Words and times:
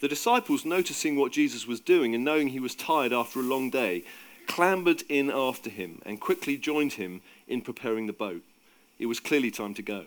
The 0.00 0.08
disciples, 0.08 0.64
noticing 0.64 1.16
what 1.16 1.32
Jesus 1.32 1.66
was 1.66 1.80
doing 1.80 2.14
and 2.14 2.24
knowing 2.24 2.48
he 2.48 2.60
was 2.60 2.74
tired 2.74 3.12
after 3.12 3.40
a 3.40 3.44
long 3.44 3.70
day, 3.70 4.04
clambered 4.46 5.02
in 5.08 5.30
after 5.30 5.70
him 5.70 6.02
and 6.04 6.20
quickly 6.20 6.56
joined 6.56 6.94
him 6.94 7.22
in 7.48 7.62
preparing 7.62 8.06
the 8.06 8.12
boat. 8.12 8.42
It 8.98 9.06
was 9.06 9.20
clearly 9.20 9.50
time 9.50 9.74
to 9.74 9.82
go. 9.82 10.06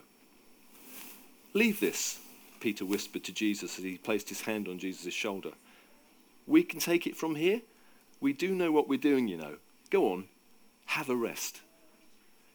Leave 1.54 1.80
this, 1.80 2.20
Peter 2.60 2.86
whispered 2.86 3.24
to 3.24 3.32
Jesus 3.32 3.78
as 3.78 3.84
he 3.84 3.98
placed 3.98 4.30
his 4.30 4.42
hand 4.42 4.68
on 4.68 4.78
Jesus' 4.78 5.14
shoulder. 5.14 5.52
We 6.46 6.64
can 6.64 6.80
take 6.80 7.08
it 7.08 7.18
from 7.18 7.36
here. 7.36 7.62
We 8.22 8.34
do 8.34 8.54
know 8.54 8.72
what 8.72 8.88
we're 8.88 8.98
doing, 8.98 9.28
you 9.28 9.38
know. 9.38 9.56
Go 9.90 10.14
on, 10.14 10.26
have 10.88 11.10
a 11.10 11.16
rest. 11.16 11.62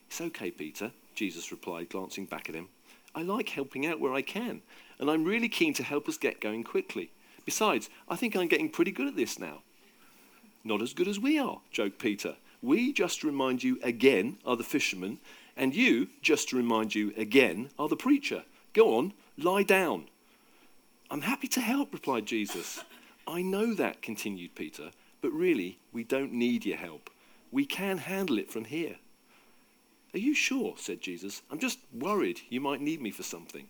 It's 0.08 0.20
okay, 0.20 0.50
Peter, 0.52 0.92
Jesus 1.14 1.50
replied, 1.50 1.88
glancing 1.88 2.26
back 2.26 2.48
at 2.48 2.54
him. 2.54 2.68
I 3.14 3.22
like 3.22 3.48
helping 3.48 3.86
out 3.86 4.00
where 4.00 4.12
I 4.14 4.22
can, 4.22 4.62
and 4.98 5.10
I'm 5.10 5.24
really 5.24 5.48
keen 5.48 5.74
to 5.74 5.82
help 5.82 6.08
us 6.08 6.16
get 6.16 6.40
going 6.40 6.62
quickly. 6.62 7.10
Besides, 7.44 7.90
I 8.08 8.16
think 8.16 8.34
I'm 8.34 8.48
getting 8.48 8.70
pretty 8.70 8.90
good 8.90 9.08
at 9.08 9.16
this 9.16 9.38
now. 9.38 9.62
Not 10.64 10.80
as 10.80 10.94
good 10.94 11.08
as 11.08 11.20
we 11.20 11.38
are, 11.38 11.60
joked 11.70 11.98
Peter. 11.98 12.36
We, 12.62 12.92
just 12.92 13.20
to 13.20 13.26
remind 13.26 13.62
you 13.62 13.78
again, 13.82 14.38
are 14.46 14.56
the 14.56 14.64
fishermen, 14.64 15.18
and 15.56 15.74
you, 15.74 16.08
just 16.22 16.48
to 16.48 16.56
remind 16.56 16.94
you 16.94 17.12
again, 17.16 17.70
are 17.78 17.88
the 17.88 17.96
preacher. 17.96 18.44
Go 18.72 18.96
on, 18.96 19.12
lie 19.36 19.62
down. 19.62 20.06
I'm 21.10 21.20
happy 21.20 21.48
to 21.48 21.60
help, 21.60 21.92
replied 21.92 22.26
Jesus. 22.26 22.82
I 23.26 23.42
know 23.42 23.74
that, 23.74 24.02
continued 24.02 24.54
Peter, 24.54 24.90
but 25.20 25.32
really, 25.32 25.78
we 25.92 26.04
don't 26.04 26.32
need 26.32 26.64
your 26.64 26.78
help. 26.78 27.10
We 27.52 27.66
can 27.66 27.98
handle 27.98 28.38
it 28.38 28.50
from 28.50 28.64
here. 28.64 28.96
Are 30.14 30.18
you 30.18 30.34
sure? 30.34 30.74
said 30.76 31.00
Jesus. 31.00 31.42
I'm 31.50 31.58
just 31.58 31.78
worried 31.92 32.40
you 32.48 32.60
might 32.60 32.80
need 32.80 33.02
me 33.02 33.10
for 33.10 33.22
something. 33.22 33.68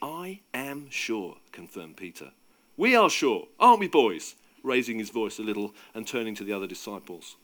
I 0.00 0.40
am 0.54 0.88
sure, 0.90 1.36
confirmed 1.50 1.96
Peter. 1.96 2.30
We 2.78 2.94
are 2.94 3.10
sure, 3.10 3.48
aren't 3.58 3.80
we, 3.80 3.88
boys? 3.88 4.36
Raising 4.62 5.00
his 5.00 5.10
voice 5.10 5.40
a 5.40 5.42
little 5.42 5.74
and 5.94 6.06
turning 6.06 6.36
to 6.36 6.44
the 6.44 6.52
other 6.52 6.68
disciples. 6.68 7.34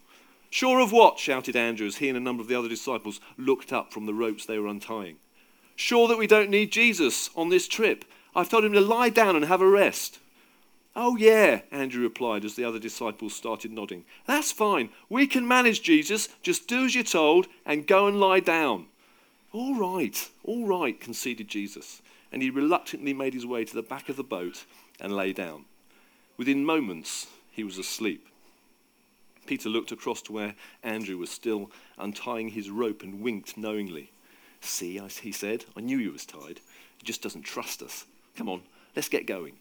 Sure 0.49 0.79
of 0.79 0.93
what? 0.93 1.19
shouted 1.19 1.57
Andrew 1.57 1.89
as 1.89 1.97
he 1.97 2.09
and 2.09 2.17
a 2.17 2.21
number 2.21 2.41
of 2.41 2.47
the 2.47 2.55
other 2.55 2.69
disciples 2.69 3.21
looked 3.37 3.73
up 3.73 3.93
from 3.93 4.07
the 4.07 4.15
ropes 4.15 4.47
they 4.47 4.61
were 4.61 4.69
untying. 4.69 5.17
Sure 5.75 6.07
that 6.07 6.19
we 6.19 6.29
don't 6.29 6.51
need 6.51 6.71
Jesus 6.71 7.31
on 7.35 7.49
this 7.49 7.67
trip. 7.67 8.05
I've 8.37 8.49
told 8.49 8.65
him 8.65 8.75
to 8.75 8.81
lie 8.81 9.09
down 9.09 9.35
and 9.35 9.47
have 9.47 9.61
a 9.61 9.69
rest. 9.69 10.21
Oh, 10.95 11.17
yeah, 11.17 11.63
Andrew 11.73 12.05
replied 12.05 12.45
as 12.45 12.55
the 12.55 12.63
other 12.63 12.79
disciples 12.79 13.35
started 13.35 13.73
nodding. 13.73 14.05
That's 14.27 14.53
fine. 14.53 14.91
We 15.09 15.27
can 15.27 15.49
manage, 15.49 15.83
Jesus. 15.83 16.29
Just 16.45 16.69
do 16.69 16.85
as 16.85 16.95
you're 16.95 17.03
told 17.03 17.49
and 17.67 17.89
go 17.89 18.07
and 18.07 18.21
lie 18.21 18.39
down. 18.39 18.87
All 19.53 19.75
right, 19.75 20.31
all 20.45 20.65
right, 20.67 21.01
conceded 21.01 21.49
Jesus. 21.49 22.03
And 22.35 22.43
he 22.43 22.51
reluctantly 22.51 23.13
made 23.13 23.33
his 23.33 23.47
way 23.47 23.65
to 23.65 23.75
the 23.77 23.81
back 23.81 24.09
of 24.09 24.17
the 24.17 24.25
boat 24.25 24.65
and 24.99 25.15
lay 25.15 25.33
down. 25.33 25.67
Within 26.37 26.65
moments, 26.65 27.29
he 27.53 27.63
was 27.63 27.79
asleep. 27.79 28.27
Peter 29.47 29.69
looked 29.69 29.93
across 29.93 30.21
to 30.23 30.33
where 30.33 30.57
Andrew 30.83 31.17
was 31.17 31.31
still 31.31 31.71
untying 31.97 32.49
his 32.49 32.71
rope 32.71 33.05
and 33.05 33.21
winked 33.21 33.57
knowingly. 33.57 34.11
See, 34.61 35.01
he 35.23 35.31
said, 35.31 35.65
I 35.77 35.81
knew 35.81 35.99
he 35.99 36.09
was 36.09 36.27
tired. 36.27 36.59
He 36.99 37.05
just 37.05 37.23
doesn't 37.23 37.43
trust 37.43 37.81
us. 37.81 38.05
Come 38.35 38.49
on, 38.49 38.63
let's 38.97 39.09
get 39.09 39.29
going. 39.29 39.55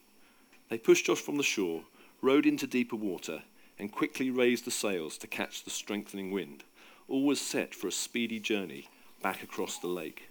They 0.68 0.78
pushed 0.78 1.08
off 1.08 1.20
from 1.20 1.36
the 1.36 1.44
shore, 1.44 1.82
rowed 2.22 2.44
into 2.44 2.66
deeper 2.66 2.96
water, 2.96 3.42
and 3.78 3.92
quickly 3.92 4.30
raised 4.30 4.64
the 4.64 4.72
sails 4.72 5.16
to 5.18 5.28
catch 5.28 5.62
the 5.62 5.70
strengthening 5.70 6.32
wind. 6.32 6.64
All 7.06 7.22
was 7.22 7.40
set 7.40 7.72
for 7.72 7.86
a 7.86 7.92
speedy 7.92 8.40
journey 8.40 8.88
back 9.22 9.44
across 9.44 9.78
the 9.78 9.86
lake. 9.86 10.28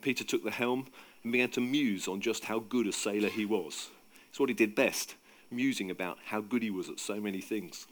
Peter 0.00 0.22
took 0.22 0.44
the 0.44 0.52
helm 0.52 0.86
and 1.26 1.32
began 1.32 1.48
to 1.48 1.60
muse 1.60 2.06
on 2.06 2.20
just 2.20 2.44
how 2.44 2.60
good 2.60 2.86
a 2.86 2.92
sailor 2.92 3.28
he 3.28 3.44
was. 3.44 3.88
It's 4.30 4.38
what 4.38 4.48
he 4.48 4.54
did 4.54 4.76
best, 4.76 5.16
musing 5.50 5.90
about 5.90 6.18
how 6.26 6.40
good 6.40 6.62
he 6.62 6.70
was 6.70 6.88
at 6.88 7.00
so 7.00 7.20
many 7.20 7.40
things. 7.40 7.88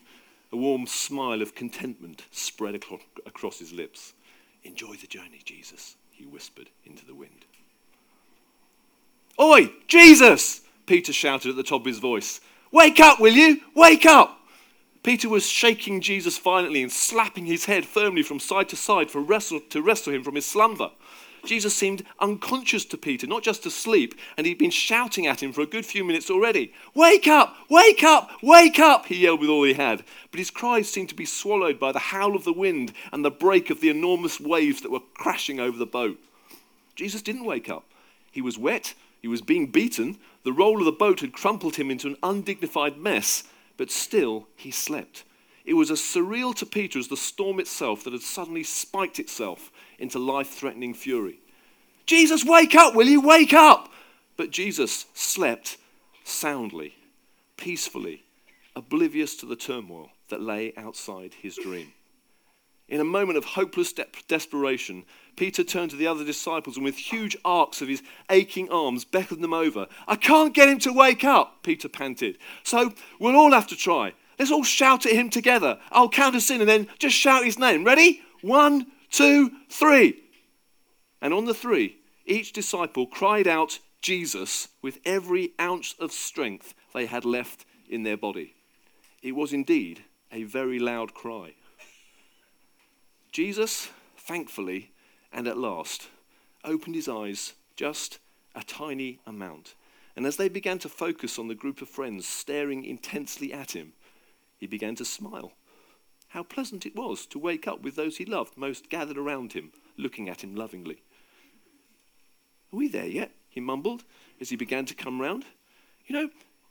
A 0.53 0.57
warm 0.57 0.87
smile 0.87 1.43
of 1.43 1.53
contentment 1.53 2.27
spread 2.31 2.77
across 3.27 3.59
his 3.59 3.73
lips. 3.73 4.13
Enjoy 4.63 4.95
the 4.95 5.09
journey, 5.09 5.41
Jesus, 5.45 5.97
he 6.13 6.25
whispered 6.25 6.71
into 6.85 7.05
the 7.05 7.15
wind. 7.17 7.45
Oi, 9.41 9.73
Jesus! 9.89 10.61
Peter 10.87 11.13
shouted 11.13 11.51
at 11.51 11.57
the 11.57 11.65
top 11.65 11.81
of 11.81 11.87
his 11.87 11.99
voice. 11.99 12.41
Wake 12.71 13.01
up, 13.01 13.19
will 13.19 13.35
you? 13.35 13.63
Wake 13.75 14.07
up! 14.07 14.39
Peter 15.03 15.29
was 15.29 15.49
shaking 15.49 16.01
Jesus 16.01 16.39
violently 16.39 16.83
and 16.83 16.93
slapping 16.93 17.47
his 17.47 17.65
head 17.65 17.85
firmly 17.85 18.23
from 18.23 18.39
side 18.39 18.69
to 18.69 18.77
side 18.77 19.11
for 19.11 19.21
wrestle, 19.21 19.59
to 19.71 19.83
wrestle 19.83 20.15
him 20.15 20.23
from 20.23 20.37
his 20.37 20.47
slumber. 20.47 20.93
Jesus 21.47 21.75
seemed 21.75 22.05
unconscious 22.21 22.85
to 22.87 22.97
Peter, 22.97 23.27
not 23.27 23.43
just 23.43 23.67
asleep, 23.67 24.15
and 24.37 24.47
he'd 24.47 24.59
been 24.59 24.71
shouting 24.71 25.27
at 25.27 25.43
him 25.43 25.53
for 25.53 25.61
a 25.61 25.67
good 25.67 25.87
few 25.87 26.05
minutes 26.05 26.31
already. 26.31 26.73
Wake 26.95 27.29
up! 27.29 27.57
Wake 27.69 28.03
up! 28.03 28.31
Wake 28.43 28.79
up! 28.79 29.07
He 29.07 29.17
yelled 29.17 29.41
with 29.41 29.51
all 29.51 29.65
he 29.65 29.75
had. 29.75 30.05
But 30.31 30.39
his 30.39 30.51
cries 30.51 30.89
seemed 30.89 31.09
to 31.11 31.15
be 31.15 31.25
swallowed 31.25 31.79
by 31.79 31.93
the 31.93 31.99
howl 31.99 32.35
of 32.35 32.45
the 32.45 32.53
wind 32.53 32.93
and 33.13 33.25
the 33.25 33.31
break 33.31 33.71
of 33.71 33.81
the 33.81 33.91
enormous 33.91 34.41
waves 34.41 34.81
that 34.83 34.91
were 34.91 35.01
crashing 35.15 35.61
over 35.61 35.77
the 35.77 35.87
boat. 35.87 36.19
Jesus 36.97 37.23
didn't 37.23 37.45
wake 37.45 37.69
up. 37.69 37.85
He 38.31 38.41
was 38.41 38.59
wet, 38.59 38.95
he 39.21 39.29
was 39.29 39.41
being 39.41 39.69
beaten, 39.69 40.19
the 40.43 40.53
roll 40.53 40.79
of 40.79 40.85
the 40.85 40.93
boat 40.93 41.21
had 41.21 41.33
crumpled 41.33 41.77
him 41.77 41.91
into 41.91 42.07
an 42.07 42.17
undignified 42.23 42.99
mess, 42.99 43.45
but 43.77 43.91
still 43.91 44.49
he 44.57 44.71
slept. 44.71 45.25
It 45.65 45.75
was 45.75 45.91
as 45.91 46.01
surreal 46.01 46.55
to 46.57 46.67
Peter 46.67 46.99
as 46.99 47.09
the 47.09 47.17
storm 47.17 47.59
itself 47.59 48.05
that 48.05 48.13
had 48.13 48.23
suddenly 48.23 48.63
spiked 48.63 49.19
itself 49.19 49.73
into 49.99 50.19
life 50.19 50.51
threatening 50.51 50.95
fury. 50.95 51.41
Jesus, 52.07 52.45
wake 52.45 52.75
up, 52.75 52.95
will 52.95 53.07
you? 53.07 53.21
Wake 53.21 53.55
up! 53.55 53.91
But 54.37 54.51
Jesus 54.51 55.07
slept 55.15 55.77
soundly, 56.25 56.97
peacefully, 57.57 58.25
oblivious 58.77 59.37
to 59.37 59.47
the 59.47 59.57
turmoil 59.57 60.11
that 60.29 60.41
lay 60.41 60.73
outside 60.77 61.35
his 61.35 61.57
dream. 61.57 61.93
In 62.89 63.01
a 63.01 63.05
moment 63.05 63.39
of 63.39 63.45
hopeless 63.45 63.93
de- 63.93 64.07
desperation, 64.29 65.05
Peter 65.37 65.65
turned 65.65 65.91
to 65.91 65.97
the 65.97 66.07
other 66.07 66.25
disciples 66.25 66.77
and, 66.77 66.85
with 66.85 66.97
huge 66.97 67.37
arcs 67.45 67.81
of 67.81 67.89
his 67.89 68.03
aching 68.29 68.69
arms, 68.69 69.05
beckoned 69.05 69.43
them 69.43 69.55
over. 69.55 69.87
I 70.07 70.17
can't 70.17 70.55
get 70.55 70.69
him 70.69 70.79
to 70.81 70.93
wake 70.93 71.25
up, 71.25 71.63
Peter 71.63 71.89
panted. 71.89 72.37
So 72.63 72.93
we'll 73.19 73.37
all 73.37 73.53
have 73.53 73.67
to 73.69 73.77
try. 73.77 74.13
Let's 74.39 74.51
all 74.51 74.65
shout 74.65 75.07
at 75.07 75.13
him 75.13 75.31
together. 75.31 75.79
I'll 75.93 76.09
count 76.09 76.37
us 76.37 76.51
in 76.51 76.61
and 76.61 76.69
then 76.69 76.89
just 76.99 77.17
shout 77.17 77.45
his 77.45 77.59
name. 77.59 77.85
Ready? 77.85 78.21
One, 78.43 78.87
two, 79.11 79.51
three. 79.71 80.23
And 81.21 81.33
on 81.33 81.45
the 81.45 81.55
three, 81.55 81.99
each 82.27 82.53
disciple 82.53 83.07
cried 83.07 83.47
out 83.47 83.79
Jesus 84.03 84.69
with 84.83 84.99
every 85.05 85.53
ounce 85.61 85.95
of 85.99 86.13
strength 86.13 86.75
they 86.93 87.07
had 87.07 87.25
left 87.25 87.65
in 87.89 88.03
their 88.03 88.17
body. 88.17 88.55
It 89.23 89.35
was 89.35 89.53
indeed 89.53 90.05
a 90.31 90.45
very 90.45 90.79
loud 90.79 91.15
cry. 91.15 91.55
Jesus, 93.33 93.89
thankfully 94.17 94.93
and 95.33 95.49
at 95.49 95.59
last, 95.59 96.09
opened 96.65 96.95
his 96.95 97.09
eyes 97.09 97.55
just 97.77 98.19
a 98.55 98.63
tiny 98.63 99.19
amount. 99.27 99.75
And 100.17 100.27
as 100.27 100.37
they 100.37 100.49
began 100.49 100.79
to 100.81 100.89
focus 100.89 101.39
on 101.39 101.49
the 101.49 101.55
group 101.55 101.83
of 101.83 101.89
friends 101.89 102.27
staring 102.27 102.85
intensely 102.85 103.53
at 103.53 103.73
him, 103.73 103.95
he 104.59 104.67
began 104.67 104.95
to 104.97 105.05
smile. 105.05 105.53
How 106.35 106.43
pleasant 106.43 106.85
it 106.85 106.97
was 106.97 107.27
to 107.27 107.39
wake 107.39 107.69
up 107.69 107.83
with 107.83 107.95
those 107.95 108.17
he 108.17 108.25
loved 108.25 108.57
most 108.57 108.91
gathered 108.91 109.17
around 109.17 109.53
him, 109.53 109.71
looking 109.97 110.29
at 110.29 110.43
him 110.43 110.57
lovingly. 110.57 110.97
Are 112.73 112.77
we 112.77 112.89
there 112.89 113.07
yet? 113.07 113.31
he 113.49 113.61
mumbled 113.61 114.03
as 114.41 114.49
he 114.49 114.57
began 114.57 114.85
to 114.87 114.97
come 114.97 115.21
round. 115.21 115.45
You 116.09 116.17
know, 116.17 116.31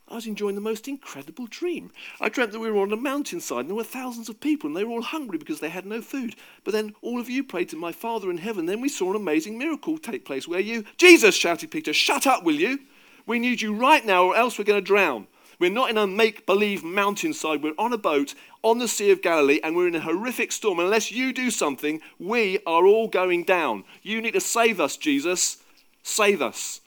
I 0.09 0.15
was 0.15 0.27
enjoying 0.27 0.55
the 0.55 0.61
most 0.61 0.89
incredible 0.89 1.47
dream. 1.47 1.93
I 2.19 2.27
dreamt 2.27 2.51
that 2.51 2.59
we 2.59 2.69
were 2.69 2.81
on 2.81 2.91
a 2.91 2.97
mountainside 2.97 3.61
and 3.61 3.69
there 3.69 3.75
were 3.77 3.85
thousands 3.85 4.27
of 4.27 4.41
people 4.41 4.67
and 4.67 4.75
they 4.75 4.83
were 4.83 4.91
all 4.91 5.01
hungry 5.01 5.37
because 5.37 5.61
they 5.61 5.69
had 5.69 5.85
no 5.85 6.01
food. 6.01 6.35
But 6.65 6.73
then 6.73 6.93
all 7.01 7.21
of 7.21 7.29
you 7.29 7.41
prayed 7.41 7.69
to 7.69 7.77
my 7.77 7.93
Father 7.93 8.29
in 8.29 8.39
heaven. 8.39 8.65
Then 8.65 8.81
we 8.81 8.89
saw 8.89 9.11
an 9.11 9.15
amazing 9.15 9.57
miracle 9.57 9.97
take 9.97 10.25
place 10.25 10.45
where 10.45 10.59
you, 10.59 10.83
Jesus, 10.97 11.35
shouted 11.35 11.71
Peter, 11.71 11.93
shut 11.93 12.27
up, 12.27 12.43
will 12.43 12.55
you? 12.55 12.79
We 13.25 13.39
need 13.39 13.61
you 13.61 13.73
right 13.73 14.05
now 14.05 14.25
or 14.25 14.35
else 14.35 14.57
we're 14.57 14.65
going 14.65 14.83
to 14.83 14.85
drown. 14.85 15.27
We're 15.59 15.71
not 15.71 15.89
in 15.89 15.97
a 15.97 16.07
make 16.07 16.45
believe 16.45 16.83
mountainside. 16.83 17.63
We're 17.63 17.73
on 17.77 17.93
a 17.93 17.97
boat 17.97 18.35
on 18.61 18.79
the 18.79 18.87
Sea 18.87 19.11
of 19.11 19.21
Galilee 19.21 19.59
and 19.63 19.75
we're 19.75 19.87
in 19.87 19.95
a 19.95 20.01
horrific 20.01 20.51
storm. 20.51 20.79
Unless 20.79 21.11
you 21.11 21.33
do 21.33 21.51
something, 21.51 22.01
we 22.19 22.59
are 22.65 22.85
all 22.85 23.07
going 23.07 23.43
down. 23.43 23.83
You 24.01 24.21
need 24.21 24.33
to 24.33 24.41
save 24.41 24.79
us, 24.79 24.97
Jesus. 24.97 25.57
Save 26.01 26.41
us. 26.41 26.81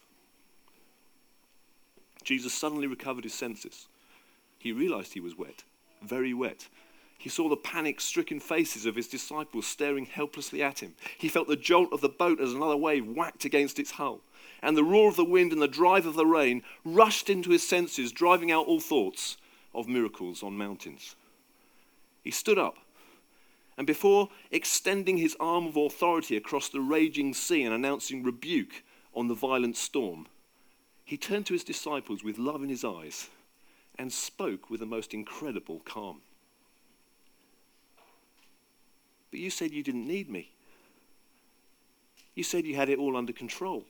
Jesus 2.24 2.52
suddenly 2.52 2.86
recovered 2.86 3.24
his 3.24 3.34
senses. 3.34 3.86
He 4.58 4.72
realized 4.72 5.12
he 5.12 5.20
was 5.20 5.38
wet, 5.38 5.62
very 6.02 6.34
wet. 6.34 6.68
He 7.18 7.28
saw 7.28 7.48
the 7.48 7.56
panic 7.56 8.00
stricken 8.00 8.40
faces 8.40 8.86
of 8.86 8.96
his 8.96 9.08
disciples 9.08 9.66
staring 9.66 10.06
helplessly 10.06 10.62
at 10.62 10.80
him. 10.80 10.94
He 11.18 11.28
felt 11.28 11.48
the 11.48 11.56
jolt 11.56 11.92
of 11.92 12.00
the 12.00 12.08
boat 12.08 12.40
as 12.40 12.52
another 12.52 12.76
wave 12.76 13.06
whacked 13.06 13.44
against 13.44 13.78
its 13.78 13.92
hull 13.92 14.20
and 14.62 14.76
the 14.76 14.84
roar 14.84 15.08
of 15.08 15.16
the 15.16 15.24
wind 15.24 15.52
and 15.52 15.60
the 15.60 15.68
drive 15.68 16.06
of 16.06 16.14
the 16.14 16.26
rain 16.26 16.62
rushed 16.84 17.28
into 17.30 17.50
his 17.50 17.66
senses, 17.66 18.12
driving 18.12 18.50
out 18.50 18.66
all 18.66 18.80
thoughts 18.80 19.36
of 19.74 19.88
miracles 19.88 20.42
on 20.42 20.56
mountains. 20.56 21.14
He 22.22 22.30
stood 22.30 22.58
up, 22.58 22.78
and 23.76 23.86
before 23.86 24.30
extending 24.50 25.18
his 25.18 25.36
arm 25.38 25.66
of 25.66 25.76
authority 25.76 26.36
across 26.36 26.68
the 26.68 26.80
raging 26.80 27.34
sea 27.34 27.62
and 27.62 27.74
announcing 27.74 28.22
rebuke 28.22 28.82
on 29.14 29.28
the 29.28 29.34
violent 29.34 29.76
storm, 29.76 30.26
he 31.04 31.16
turned 31.16 31.46
to 31.46 31.52
his 31.52 31.64
disciples 31.64 32.24
with 32.24 32.38
love 32.38 32.62
in 32.62 32.68
his 32.68 32.84
eyes 32.84 33.28
and 33.98 34.12
spoke 34.12 34.68
with 34.70 34.80
the 34.80 34.86
most 34.86 35.14
incredible 35.14 35.80
calm. 35.84 36.22
But 39.36 39.42
you 39.42 39.50
said 39.50 39.72
you 39.72 39.82
didn't 39.82 40.08
need 40.08 40.30
me. 40.30 40.48
You 42.34 42.42
said 42.42 42.64
you 42.64 42.74
had 42.74 42.88
it 42.88 42.98
all 42.98 43.18
under 43.18 43.34
control. 43.34 43.84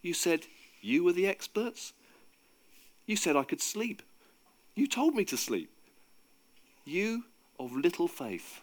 You 0.00 0.14
said 0.14 0.46
you 0.80 1.04
were 1.04 1.12
the 1.12 1.26
experts. 1.26 1.92
You 3.04 3.14
said 3.16 3.36
I 3.36 3.42
could 3.42 3.60
sleep. 3.60 4.00
You 4.74 4.86
told 4.86 5.14
me 5.14 5.26
to 5.26 5.36
sleep. 5.36 5.70
You 6.86 7.24
of 7.58 7.76
little 7.76 8.08
faith, 8.08 8.62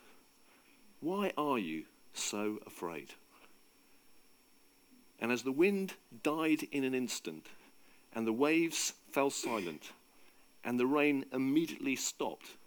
why 1.02 1.34
are 1.38 1.60
you 1.60 1.84
so 2.16 2.58
afraid? 2.66 3.14
And 5.20 5.32
as 5.32 5.44
the 5.44 5.52
wind 5.52 5.94
died 6.24 6.64
in 6.72 6.84
an 6.84 6.96
instant, 6.96 7.46
and 8.12 8.26
the 8.26 8.34
waves 8.34 8.94
fell 9.12 9.30
silent, 9.30 9.92
and 10.64 10.80
the 10.80 10.88
rain 10.88 11.26
immediately 11.32 11.96
stopped, 11.96 12.58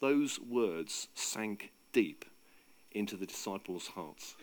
those 0.00 0.38
words 0.38 1.08
sank 1.14 1.72
deep 1.92 2.24
into 2.92 3.16
the 3.16 3.26
disciples' 3.26 3.88
hearts. 3.88 4.34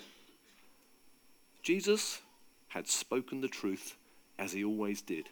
Jesus 1.64 2.22
had 2.70 2.88
spoken 2.88 3.42
the 3.42 3.48
truth 3.48 3.96
as 4.38 4.52
he 4.52 4.64
always 4.64 5.02
did. 5.02 5.30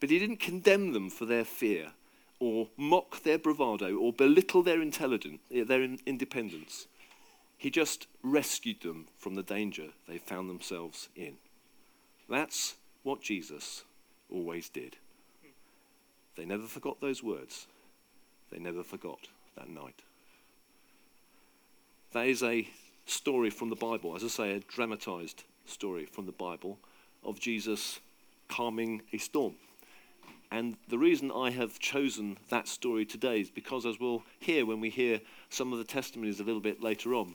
But 0.00 0.10
he 0.10 0.18
didn't 0.18 0.40
condemn 0.40 0.92
them 0.92 1.10
for 1.10 1.26
their 1.26 1.44
fear 1.44 1.92
or 2.38 2.68
mock 2.76 3.22
their 3.22 3.38
bravado 3.38 3.96
or 3.96 4.12
belittle 4.12 4.62
their 4.62 4.80
intelligence, 4.82 5.40
eh, 5.52 5.64
their 5.64 5.82
independence. 5.82 6.86
He 7.58 7.70
just 7.70 8.06
rescued 8.22 8.82
them 8.82 9.08
from 9.18 9.34
the 9.34 9.42
danger 9.42 9.88
they 10.06 10.18
found 10.18 10.50
themselves 10.50 11.08
in. 11.16 11.36
That's 12.28 12.74
what 13.02 13.22
Jesus 13.22 13.84
always 14.30 14.68
did. 14.68 14.96
They 16.36 16.44
never 16.44 16.66
forgot 16.66 17.00
those 17.00 17.22
words. 17.22 17.66
They 18.50 18.58
never 18.58 18.82
forgot 18.82 19.28
that 19.56 19.68
night. 19.68 20.02
That 22.16 22.28
is 22.28 22.42
a 22.42 22.66
story 23.04 23.50
from 23.50 23.68
the 23.68 23.76
Bible, 23.76 24.16
as 24.16 24.24
I 24.24 24.28
say, 24.28 24.52
a 24.52 24.60
dramatized 24.60 25.44
story 25.66 26.06
from 26.06 26.24
the 26.24 26.32
Bible 26.32 26.78
of 27.22 27.38
Jesus 27.38 28.00
calming 28.48 29.02
a 29.12 29.18
storm. 29.18 29.56
And 30.50 30.78
the 30.88 30.96
reason 30.96 31.30
I 31.30 31.50
have 31.50 31.78
chosen 31.78 32.38
that 32.48 32.68
story 32.68 33.04
today 33.04 33.42
is 33.42 33.50
because, 33.50 33.84
as 33.84 34.00
we'll 34.00 34.22
hear 34.40 34.64
when 34.64 34.80
we 34.80 34.88
hear 34.88 35.20
some 35.50 35.74
of 35.74 35.78
the 35.78 35.84
testimonies 35.84 36.40
a 36.40 36.44
little 36.44 36.62
bit 36.62 36.82
later 36.82 37.12
on, 37.12 37.34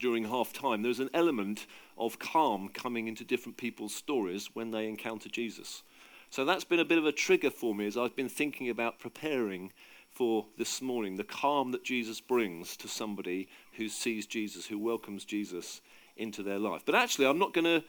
during 0.00 0.24
half 0.24 0.50
time, 0.50 0.80
there's 0.80 1.00
an 1.00 1.10
element 1.12 1.66
of 1.98 2.18
calm 2.18 2.70
coming 2.70 3.08
into 3.08 3.22
different 3.22 3.58
people's 3.58 3.94
stories 3.94 4.48
when 4.54 4.70
they 4.70 4.88
encounter 4.88 5.28
Jesus. 5.28 5.82
So 6.30 6.46
that's 6.46 6.64
been 6.64 6.80
a 6.80 6.86
bit 6.86 6.96
of 6.96 7.04
a 7.04 7.12
trigger 7.12 7.50
for 7.50 7.74
me 7.74 7.86
as 7.86 7.98
I've 7.98 8.16
been 8.16 8.30
thinking 8.30 8.70
about 8.70 8.98
preparing 8.98 9.72
for 10.16 10.46
this 10.56 10.80
morning 10.80 11.16
the 11.16 11.24
calm 11.24 11.72
that 11.72 11.84
Jesus 11.84 12.22
brings 12.22 12.74
to 12.78 12.88
somebody 12.88 13.48
who 13.76 13.88
sees 13.88 14.26
Jesus, 14.26 14.66
who 14.66 14.78
welcomes 14.78 15.24
Jesus 15.24 15.80
into 16.16 16.42
their 16.42 16.58
life. 16.58 16.82
But 16.84 16.94
actually, 16.94 17.26
I'm 17.26 17.38
not 17.38 17.52
going 17.52 17.64
to 17.64 17.84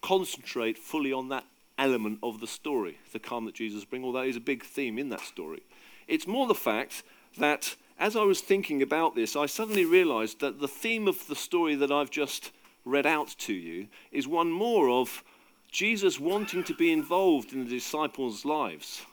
concentrate 0.00 0.78
fully 0.78 1.12
on 1.12 1.28
that 1.28 1.44
element 1.78 2.18
of 2.22 2.40
the 2.40 2.46
story, 2.46 2.98
the 3.12 3.18
calm 3.18 3.44
that 3.46 3.54
Jesus 3.54 3.84
brings, 3.84 4.04
although 4.04 4.22
is 4.22 4.36
a 4.36 4.40
big 4.40 4.64
theme 4.64 4.98
in 4.98 5.08
that 5.10 5.20
story. 5.20 5.62
It's 6.08 6.26
more 6.26 6.46
the 6.46 6.54
fact 6.54 7.02
that 7.38 7.76
as 7.98 8.16
I 8.16 8.24
was 8.24 8.40
thinking 8.40 8.82
about 8.82 9.14
this, 9.14 9.36
I 9.36 9.46
suddenly 9.46 9.84
realized 9.84 10.40
that 10.40 10.60
the 10.60 10.68
theme 10.68 11.06
of 11.06 11.26
the 11.28 11.36
story 11.36 11.74
that 11.76 11.92
I've 11.92 12.10
just 12.10 12.50
read 12.84 13.06
out 13.06 13.28
to 13.38 13.52
you 13.52 13.86
is 14.10 14.26
one 14.26 14.50
more 14.50 14.88
of 14.88 15.22
Jesus 15.70 16.18
wanting 16.18 16.64
to 16.64 16.74
be 16.74 16.92
involved 16.92 17.52
in 17.52 17.64
the 17.64 17.70
disciples' 17.70 18.44
lives, 18.44 19.06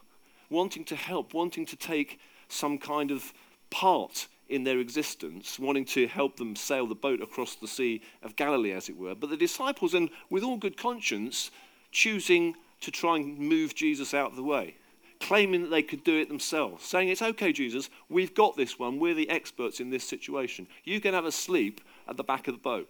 wanting 0.50 0.84
to 0.86 0.96
help, 0.96 1.34
wanting 1.34 1.66
to 1.68 1.76
take 1.76 2.20
some 2.48 2.78
kind 2.78 3.12
of 3.12 3.32
part 3.70 4.28
in 4.50 4.64
their 4.64 4.80
existence, 4.80 5.60
wanting 5.60 5.86
to 5.86 6.08
help 6.08 6.38
them 6.38 6.56
sail 6.56 6.88
the 6.88 6.96
boat 6.96 7.22
across 7.22 7.56
the 7.56 7.68
Sea 7.68 8.02
of 8.24 8.36
Galilee, 8.36 8.72
as 8.72 8.90
it 8.90 8.98
were. 8.98 9.16
But 9.16 9.30
the 9.30 9.38
disciples, 9.38 9.94
and 9.94 10.10
with 10.30 10.44
all 10.44 10.58
good 10.58 10.78
conscience, 10.78 11.52
choosing 11.92 12.56
to 12.82 12.92
try 12.92 13.18
and 13.18 13.38
move 13.38 13.76
Jesus 13.76 14.14
out 14.14 14.32
of 14.32 14.36
the 14.36 14.44
way, 14.44 14.76
claiming 15.20 15.62
that 15.62 15.70
they 15.70 15.84
could 15.84 16.04
do 16.04 16.20
it 16.20 16.30
themselves, 16.30 16.86
saying, 16.86 17.10
It's 17.10 17.22
okay, 17.22 17.52
Jesus, 17.52 17.90
we've 18.10 18.34
got 18.34 18.58
this 18.58 18.80
one. 18.80 19.00
We're 19.00 19.14
the 19.14 19.30
experts 19.30 19.80
in 19.80 19.90
this 19.90 20.04
situation. 20.04 20.68
You 20.84 21.00
can 21.00 21.14
have 21.14 21.26
a 21.26 21.32
sleep 21.32 21.82
at 22.08 22.18
the 22.18 22.24
back 22.24 22.48
of 22.48 22.56
the 22.56 22.62
boat. 22.62 22.90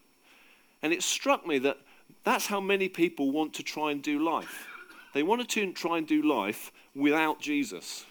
And 0.82 0.94
it 0.94 1.04
struck 1.04 1.46
me 1.46 1.60
that 1.60 1.78
that's 2.24 2.48
how 2.48 2.62
many 2.62 2.88
people 2.88 3.32
want 3.32 3.54
to 3.56 3.64
try 3.64 3.92
and 3.92 4.02
do 4.02 4.24
life. 4.24 4.68
They 5.14 5.24
want 5.24 5.48
to 5.48 5.74
try 5.74 5.98
and 5.98 6.08
do 6.08 6.22
life 6.22 6.72
without 6.96 7.42
Jesus. 7.42 8.06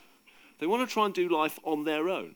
They 0.58 0.66
want 0.66 0.86
to 0.86 0.92
try 0.92 1.06
and 1.06 1.14
do 1.14 1.28
life 1.28 1.58
on 1.62 1.84
their 1.84 2.08
own. 2.08 2.34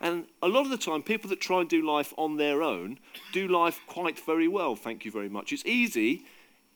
And 0.00 0.26
a 0.42 0.48
lot 0.48 0.64
of 0.64 0.70
the 0.70 0.78
time, 0.78 1.02
people 1.02 1.28
that 1.30 1.40
try 1.40 1.60
and 1.60 1.68
do 1.68 1.86
life 1.86 2.14
on 2.16 2.36
their 2.36 2.62
own 2.62 2.98
do 3.32 3.46
life 3.46 3.80
quite 3.86 4.18
very 4.18 4.48
well, 4.48 4.74
thank 4.74 5.04
you 5.04 5.10
very 5.10 5.28
much. 5.28 5.52
It's 5.52 5.66
easy 5.66 6.24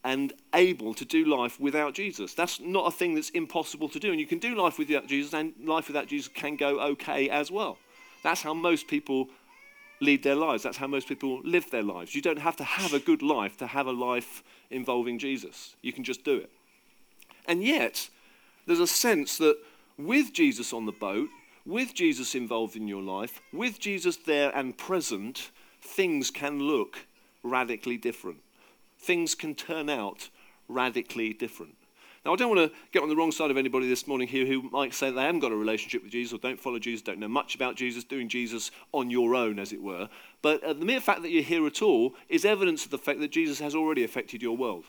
and 0.05 0.35
able 0.53 0.93
to 0.93 1.05
do 1.07 1.25
life 1.25 1.59
without 1.59 1.95
Jesus. 1.95 2.35
That's 2.35 2.61
not 2.61 2.87
a 2.87 2.91
thing 2.91 3.15
that's 3.15 3.31
impossible 3.31 3.89
to 3.89 3.99
do. 3.99 4.11
And 4.11 4.21
you 4.21 4.27
can 4.27 4.39
do 4.39 4.55
life 4.55 4.79
without 4.79 5.07
Jesus, 5.07 5.33
and 5.33 5.55
life 5.65 5.87
without 5.87 6.07
Jesus 6.07 6.29
can 6.29 6.57
go 6.57 6.79
okay 6.81 7.31
as 7.31 7.51
well. 7.51 7.79
That's 8.23 8.43
how 8.43 8.53
most 8.53 8.87
people 8.87 9.29
lead 10.01 10.23
their 10.23 10.35
lives. 10.35 10.63
That's 10.63 10.77
how 10.77 10.87
most 10.87 11.09
people 11.09 11.41
live 11.43 11.71
their 11.71 11.83
lives. 11.83 12.15
You 12.15 12.21
don't 12.21 12.39
have 12.39 12.57
to 12.57 12.65
have 12.65 12.93
a 12.93 12.99
good 12.99 13.23
life 13.23 13.57
to 13.59 13.67
have 13.67 13.87
a 13.87 13.93
life 13.93 14.43
involving 14.71 15.19
Jesus. 15.19 15.77
You 15.81 15.95
can 15.95 16.05
just 16.05 16.25
do 16.25 16.37
it. 16.37 16.51
And 17.47 17.63
yet, 17.63 18.11
there's 18.67 18.81
a 18.81 18.87
sense 18.87 19.39
that 19.39 19.57
with 19.97 20.35
Jesus 20.35 20.75
on 20.75 20.85
the 20.85 20.93
boat, 20.93 21.29
with 21.67 21.95
Jesus 21.95 22.35
involved 22.35 22.77
in 22.77 22.89
your 22.89 23.03
life, 23.03 23.41
with 23.53 23.79
Jesus 23.79 24.17
there 24.17 24.51
and 24.57 24.77
present, 24.77 25.51
things 25.81 26.31
can 26.31 26.61
look 26.61 27.07
radically 27.43 27.97
different. 27.97 28.39
Things 28.99 29.35
can 29.35 29.55
turn 29.55 29.89
out 29.89 30.29
radically 30.69 31.33
different. 31.33 31.77
Now, 32.25 32.33
I 32.33 32.37
don't 32.37 32.57
want 32.57 32.73
to 32.73 32.79
get 32.91 33.03
on 33.03 33.11
the 33.11 33.17
wrong 33.17 33.33
side 33.33 33.51
of 33.51 33.59
anybody 33.59 33.87
this 33.87 34.07
morning 34.07 34.27
here 34.27 34.47
who 34.47 34.63
might 34.71 34.95
say 34.95 35.11
they 35.11 35.21
haven't 35.21 35.41
got 35.41 35.53
a 35.53 35.57
relationship 35.57 36.03
with 36.03 36.13
Jesus 36.13 36.33
or 36.33 36.39
don't 36.39 36.59
follow 36.59 36.79
Jesus, 36.79 37.03
don't 37.03 37.19
know 37.19 37.29
much 37.29 37.55
about 37.55 37.77
Jesus, 37.77 38.03
doing 38.03 38.31
Jesus 38.31 38.71
on 38.93 39.11
your 39.11 39.35
own, 39.35 39.59
as 39.59 39.75
it 39.75 39.83
were. 39.83 40.09
But 40.41 40.65
uh, 40.65 40.73
the 40.73 40.87
mere 40.87 41.03
fact 41.03 41.21
that 41.21 41.31
you're 41.31 41.43
here 41.43 41.67
at 41.67 41.83
all 41.83 42.15
is 42.31 42.47
evidence 42.47 42.87
of 42.87 42.91
the 42.91 42.99
fact 42.99 43.21
that 43.21 43.31
Jesus 43.31 43.59
has 43.59 43.75
already 43.75 44.05
affected 44.05 44.41
your 44.41 44.57
world. 44.57 44.85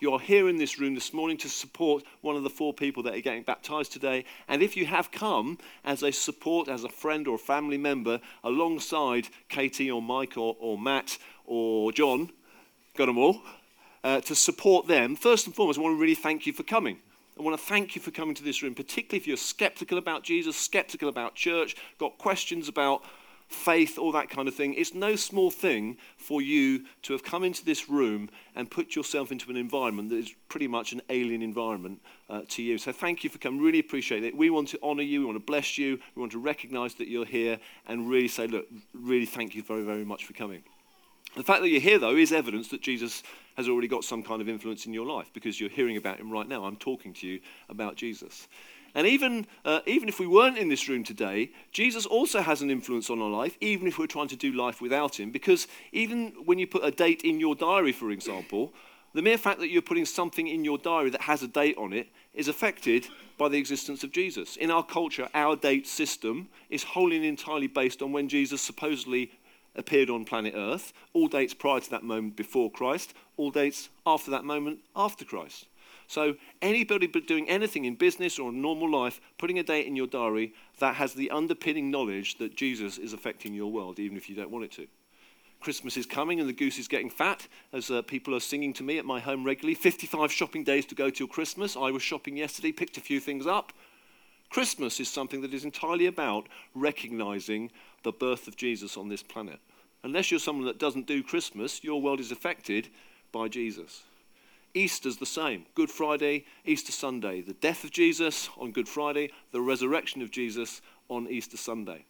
You're 0.00 0.20
here 0.20 0.48
in 0.48 0.58
this 0.58 0.78
room 0.78 0.94
this 0.94 1.12
morning 1.12 1.36
to 1.38 1.48
support 1.48 2.04
one 2.20 2.36
of 2.36 2.44
the 2.44 2.50
four 2.50 2.72
people 2.72 3.02
that 3.02 3.16
are 3.16 3.20
getting 3.20 3.42
baptized 3.42 3.90
today. 3.90 4.24
And 4.46 4.62
if 4.62 4.76
you 4.76 4.86
have 4.86 5.10
come 5.10 5.58
as 5.84 6.04
a 6.04 6.12
support, 6.12 6.68
as 6.68 6.84
a 6.84 6.88
friend 6.88 7.26
or 7.26 7.34
a 7.34 7.38
family 7.38 7.78
member, 7.78 8.20
alongside 8.44 9.26
Katie 9.48 9.90
or 9.90 10.00
Mike 10.00 10.36
or, 10.36 10.56
or 10.60 10.78
Matt 10.78 11.18
or 11.46 11.90
John, 11.90 12.30
got 12.96 13.06
them 13.06 13.18
all, 13.18 13.42
uh, 14.04 14.20
to 14.20 14.36
support 14.36 14.86
them, 14.86 15.16
first 15.16 15.46
and 15.46 15.54
foremost, 15.54 15.80
I 15.80 15.82
want 15.82 15.96
to 15.96 16.00
really 16.00 16.14
thank 16.14 16.46
you 16.46 16.52
for 16.52 16.62
coming. 16.62 16.98
I 17.36 17.42
want 17.42 17.58
to 17.58 17.66
thank 17.66 17.96
you 17.96 18.02
for 18.02 18.12
coming 18.12 18.36
to 18.36 18.44
this 18.44 18.62
room, 18.62 18.76
particularly 18.76 19.20
if 19.20 19.26
you're 19.26 19.36
skeptical 19.36 19.98
about 19.98 20.22
Jesus, 20.22 20.56
skeptical 20.56 21.08
about 21.08 21.34
church, 21.34 21.74
got 21.98 22.18
questions 22.18 22.68
about 22.68 23.02
faith, 23.48 23.98
all 23.98 24.12
that 24.12 24.28
kind 24.28 24.46
of 24.46 24.54
thing. 24.54 24.74
It's 24.74 24.94
no 24.94 25.16
small 25.16 25.50
thing 25.50 25.96
for 26.16 26.42
you 26.42 26.84
to 27.02 27.14
have 27.14 27.24
come 27.24 27.44
into 27.44 27.64
this 27.64 27.88
room 27.88 28.28
and 28.54 28.70
put 28.70 28.94
yourself 28.94 29.32
into 29.32 29.50
an 29.50 29.56
environment 29.56 30.10
that 30.10 30.16
is 30.16 30.34
pretty 30.48 30.68
much 30.68 30.92
an 30.92 31.00
alien 31.08 31.42
environment 31.42 32.00
uh, 32.28 32.42
to 32.50 32.62
you. 32.62 32.76
So 32.76 32.92
thank 32.92 33.24
you 33.24 33.30
for 33.30 33.38
coming. 33.38 33.60
Really 33.60 33.78
appreciate 33.78 34.22
it. 34.22 34.36
We 34.36 34.50
want 34.50 34.68
to 34.68 34.78
honor 34.82 35.02
you. 35.02 35.20
We 35.20 35.26
want 35.26 35.36
to 35.36 35.44
bless 35.44 35.78
you. 35.78 35.98
We 36.14 36.20
want 36.20 36.32
to 36.32 36.38
recognize 36.38 36.94
that 36.94 37.08
you're 37.08 37.24
here 37.24 37.58
and 37.86 38.08
really 38.08 38.28
say, 38.28 38.46
look, 38.46 38.66
really 38.92 39.26
thank 39.26 39.54
you 39.54 39.62
very, 39.62 39.82
very 39.82 40.04
much 40.04 40.26
for 40.26 40.34
coming. 40.34 40.62
The 41.36 41.42
fact 41.42 41.62
that 41.62 41.68
you're 41.68 41.80
here, 41.80 41.98
though, 41.98 42.16
is 42.16 42.32
evidence 42.32 42.68
that 42.68 42.82
Jesus 42.82 43.22
has 43.56 43.68
already 43.68 43.88
got 43.88 44.04
some 44.04 44.22
kind 44.22 44.40
of 44.40 44.48
influence 44.48 44.86
in 44.86 44.94
your 44.94 45.06
life 45.06 45.30
because 45.32 45.60
you're 45.60 45.70
hearing 45.70 45.96
about 45.96 46.18
him 46.18 46.30
right 46.30 46.48
now. 46.48 46.64
I'm 46.64 46.76
talking 46.76 47.12
to 47.14 47.26
you 47.26 47.40
about 47.68 47.96
Jesus. 47.96 48.48
And 48.94 49.06
even, 49.06 49.46
uh, 49.64 49.80
even 49.86 50.08
if 50.08 50.18
we 50.18 50.26
weren't 50.26 50.58
in 50.58 50.68
this 50.68 50.88
room 50.88 51.04
today, 51.04 51.52
Jesus 51.72 52.06
also 52.06 52.40
has 52.40 52.62
an 52.62 52.70
influence 52.70 53.10
on 53.10 53.20
our 53.20 53.30
life, 53.30 53.56
even 53.60 53.86
if 53.86 53.98
we're 53.98 54.06
trying 54.06 54.28
to 54.28 54.36
do 54.36 54.52
life 54.52 54.80
without 54.80 55.18
him. 55.18 55.30
Because 55.30 55.68
even 55.92 56.32
when 56.44 56.58
you 56.58 56.66
put 56.66 56.84
a 56.84 56.90
date 56.90 57.22
in 57.22 57.38
your 57.38 57.54
diary, 57.54 57.92
for 57.92 58.10
example, 58.10 58.72
the 59.14 59.22
mere 59.22 59.38
fact 59.38 59.60
that 59.60 59.68
you're 59.68 59.82
putting 59.82 60.04
something 60.04 60.46
in 60.46 60.64
your 60.64 60.78
diary 60.78 61.10
that 61.10 61.22
has 61.22 61.42
a 61.42 61.48
date 61.48 61.76
on 61.78 61.92
it 61.92 62.08
is 62.34 62.48
affected 62.48 63.06
by 63.38 63.48
the 63.48 63.58
existence 63.58 64.04
of 64.04 64.12
Jesus. 64.12 64.56
In 64.56 64.70
our 64.70 64.84
culture, 64.84 65.28
our 65.34 65.56
date 65.56 65.86
system 65.86 66.48
is 66.68 66.82
wholly 66.82 67.16
and 67.16 67.24
entirely 67.24 67.66
based 67.66 68.02
on 68.02 68.12
when 68.12 68.28
Jesus 68.28 68.60
supposedly 68.60 69.32
appeared 69.76 70.10
on 70.10 70.24
planet 70.24 70.54
Earth, 70.56 70.92
all 71.12 71.28
dates 71.28 71.54
prior 71.54 71.80
to 71.80 71.90
that 71.90 72.02
moment 72.02 72.36
before 72.36 72.70
Christ, 72.70 73.14
all 73.36 73.50
dates 73.50 73.88
after 74.04 74.30
that 74.32 74.44
moment 74.44 74.80
after 74.94 75.24
Christ. 75.24 75.66
So 76.08 76.36
anybody 76.62 77.06
doing 77.06 77.48
anything 77.48 77.84
in 77.84 77.94
business 77.94 78.38
or 78.38 78.50
normal 78.50 78.90
life, 78.90 79.20
putting 79.36 79.58
a 79.58 79.62
date 79.62 79.86
in 79.86 79.94
your 79.94 80.06
diary, 80.06 80.54
that 80.78 80.96
has 80.96 81.12
the 81.12 81.30
underpinning 81.30 81.90
knowledge 81.90 82.38
that 82.38 82.56
Jesus 82.56 82.96
is 82.96 83.12
affecting 83.12 83.52
your 83.52 83.70
world, 83.70 84.00
even 84.00 84.16
if 84.16 84.28
you 84.28 84.34
don't 84.34 84.50
want 84.50 84.64
it 84.64 84.72
to. 84.72 84.86
Christmas 85.60 85.96
is 85.96 86.06
coming 86.06 86.40
and 86.40 86.48
the 86.48 86.54
goose 86.54 86.78
is 86.78 86.88
getting 86.88 87.10
fat, 87.10 87.46
as 87.74 87.90
uh, 87.90 88.00
people 88.02 88.34
are 88.34 88.40
singing 88.40 88.72
to 88.74 88.82
me 88.82 88.96
at 88.96 89.04
my 89.04 89.20
home 89.20 89.44
regularly. 89.44 89.74
55 89.74 90.32
shopping 90.32 90.64
days 90.64 90.86
to 90.86 90.94
go 90.94 91.10
till 91.10 91.26
Christmas. 91.26 91.76
I 91.76 91.90
was 91.90 92.02
shopping 92.02 92.38
yesterday, 92.38 92.72
picked 92.72 92.96
a 92.96 93.02
few 93.02 93.20
things 93.20 93.46
up. 93.46 93.72
Christmas 94.48 95.00
is 95.00 95.10
something 95.10 95.42
that 95.42 95.52
is 95.52 95.64
entirely 95.64 96.06
about 96.06 96.48
recognizing 96.74 97.70
the 98.02 98.12
birth 98.12 98.48
of 98.48 98.56
Jesus 98.56 98.96
on 98.96 99.08
this 99.08 99.22
planet. 99.22 99.58
Unless 100.04 100.30
you're 100.30 100.40
someone 100.40 100.66
that 100.66 100.78
doesn't 100.78 101.06
do 101.06 101.22
Christmas, 101.22 101.84
your 101.84 102.00
world 102.00 102.20
is 102.20 102.32
affected 102.32 102.88
by 103.30 103.48
Jesus. 103.48 104.04
Easter's 104.78 105.16
the 105.16 105.26
same. 105.26 105.66
Good 105.74 105.90
Friday, 105.90 106.44
Easter 106.64 106.92
Sunday. 106.92 107.40
The 107.40 107.52
death 107.52 107.82
of 107.82 107.90
Jesus 107.90 108.48
on 108.56 108.70
Good 108.70 108.88
Friday, 108.88 109.32
the 109.50 109.60
resurrection 109.60 110.22
of 110.22 110.30
Jesus 110.30 110.80
on 111.08 111.26
Easter 111.28 111.56
Sunday. 111.56 112.04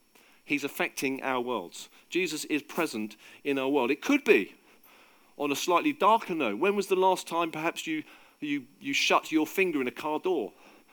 He's 0.44 0.64
affecting 0.64 1.22
our 1.22 1.40
worlds. 1.40 1.88
Jesus 2.10 2.44
is 2.44 2.62
present 2.62 3.16
in 3.42 3.58
our 3.58 3.70
world. 3.70 3.90
It 3.90 4.02
could 4.02 4.22
be 4.22 4.54
on 5.38 5.50
a 5.50 5.56
slightly 5.56 5.94
darker 5.94 6.34
note. 6.34 6.58
When 6.58 6.76
was 6.76 6.88
the 6.88 6.94
last 6.94 7.26
time 7.26 7.50
perhaps 7.50 7.86
you, 7.86 8.02
you, 8.40 8.64
you 8.80 8.92
shut 8.92 9.32
your 9.32 9.46
finger 9.46 9.80
in 9.80 9.88
a 9.88 9.92
car 9.92 10.18
door? 10.18 10.52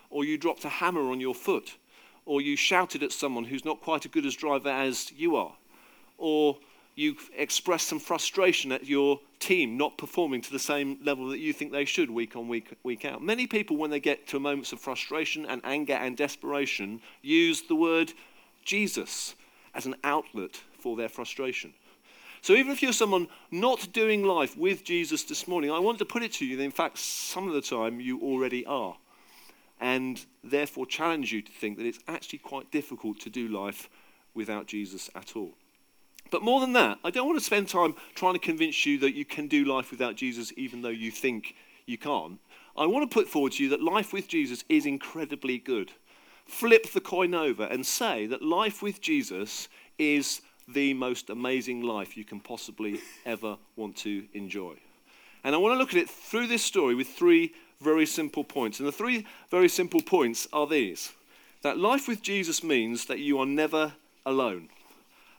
Or 0.10 0.24
you 0.24 0.38
dropped 0.38 0.64
a 0.64 0.70
hammer 0.70 1.12
on 1.12 1.20
your 1.20 1.36
foot? 1.36 1.78
Or 2.26 2.40
you 2.40 2.56
shouted 2.56 3.04
at 3.04 3.12
someone 3.12 3.44
who's 3.44 3.66
not 3.66 3.82
quite 3.82 4.06
as 4.06 4.12
good 4.12 4.26
as 4.26 4.36
driver 4.36 4.70
as 4.70 5.12
you 5.12 5.36
are? 5.36 5.56
Or 6.18 6.58
you 6.96 7.16
express 7.38 7.84
some 7.84 8.00
frustration 8.00 8.72
at 8.72 8.86
your 8.86 9.20
team 9.40 9.78
not 9.78 9.98
performing 9.98 10.42
to 10.42 10.52
the 10.52 10.60
same 10.60 10.98
level 11.04 11.28
that 11.28 11.40
you 11.40 11.52
think 11.52 11.72
they 11.72 11.86
should 11.86 12.10
week 12.10 12.36
on 12.36 12.48
week, 12.48 12.74
week 12.84 13.04
out. 13.04 13.22
Many 13.22 13.48
people, 13.48 13.76
when 13.76 13.92
they 13.92 14.00
get 14.00 14.28
to 14.30 14.40
moments 14.40 14.72
of 14.72 14.80
frustration 14.80 15.46
and 15.46 15.62
anger 15.66 15.94
and 15.94 16.16
desperation, 16.16 17.02
use 17.22 17.64
the 17.64 17.76
word 17.76 18.14
Jesus 18.64 19.36
as 19.74 19.86
an 19.86 19.96
outlet 20.04 20.62
for 20.80 20.96
their 20.96 21.10
frustration. 21.10 21.74
So 22.42 22.54
even 22.54 22.72
if 22.72 22.82
you're 22.82 22.94
someone 22.94 23.28
not 23.52 23.92
doing 23.92 24.24
life 24.24 24.56
with 24.56 24.84
Jesus 24.84 25.24
this 25.24 25.48
morning, 25.48 25.72
I 25.72 25.80
want 25.80 26.00
to 26.00 26.06
put 26.06 26.24
it 26.24 26.32
to 26.34 26.46
you 26.46 26.56
that 26.58 26.64
in 26.64 26.72
fact, 26.72 27.00
some 27.00 27.48
of 27.48 27.54
the 27.54 27.62
time 27.62 28.00
you 28.00 28.22
already 28.22 28.66
are. 28.66 28.96
And 29.82 30.24
therefore 30.44 30.86
challenge 30.86 31.34
you 31.34 31.42
to 31.42 31.52
think 31.52 31.78
that 31.78 31.86
it's 31.86 32.00
actually 32.08 32.40
quite 32.40 32.72
difficult 32.72 33.20
to 33.22 33.30
do 33.30 33.48
life 33.48 33.90
without 34.34 34.68
Jesus 34.68 35.10
at 35.16 35.36
all. 35.36 35.56
But 36.32 36.42
more 36.42 36.60
than 36.60 36.74
that, 36.74 37.00
I 37.04 37.12
don't 37.12 37.28
want 37.28 37.40
to 37.40 37.46
spend 37.46 37.70
time 37.70 37.96
trying 38.16 38.34
to 38.34 38.40
convince 38.40 38.86
you 38.86 38.98
that 39.00 39.16
you 39.16 39.26
can 39.26 39.48
do 39.48 39.64
life 39.64 39.92
without 39.92 40.16
Jesus 40.16 40.52
even 40.58 40.82
though 40.82 40.90
you 40.90 41.12
think 41.12 41.56
you 41.86 41.98
can't. 41.98 42.40
I 42.76 42.86
want 42.88 43.10
to 43.10 43.14
put 43.14 43.28
forward 43.28 43.54
to 43.54 43.64
you 43.64 43.70
that 43.70 43.82
life 43.82 44.12
with 44.12 44.28
Jesus 44.28 44.64
is 44.68 44.86
incredibly 44.86 45.58
good 45.58 45.92
flip 46.46 46.92
the 46.92 47.02
coin 47.02 47.34
over 47.34 47.64
and 47.64 47.86
say 47.86 48.26
that 48.28 48.42
life 48.42 48.82
with 48.82 49.02
Jesus 49.02 49.68
is 49.98 50.42
the 50.68 50.94
most 50.94 51.30
amazing 51.30 51.82
life 51.82 52.18
you 52.18 52.24
can 52.24 52.40
possibly 52.40 53.00
ever 53.26 53.58
want 53.76 53.96
to 53.98 54.26
enjoy. 54.34 54.76
And 55.44 55.54
I 55.54 55.58
want 55.60 55.74
to 55.74 55.78
look 55.78 55.90
at 55.90 56.00
it 56.00 56.10
through 56.10 56.48
this 56.48 56.64
story 56.64 56.96
with 56.96 57.08
three 57.08 57.54
very 57.82 58.06
simple 58.06 58.44
points. 58.44 58.80
And 58.80 58.88
the 58.88 58.92
three 58.92 59.28
very 59.52 59.70
simple 59.70 60.02
points 60.02 60.48
are 60.54 60.68
these 60.68 61.14
that 61.62 61.78
life 61.80 62.08
with 62.08 62.22
Jesus 62.22 62.64
means 62.64 63.06
that 63.06 63.18
you 63.18 63.40
are 63.40 63.46
never 63.46 63.94
alone. 64.24 64.70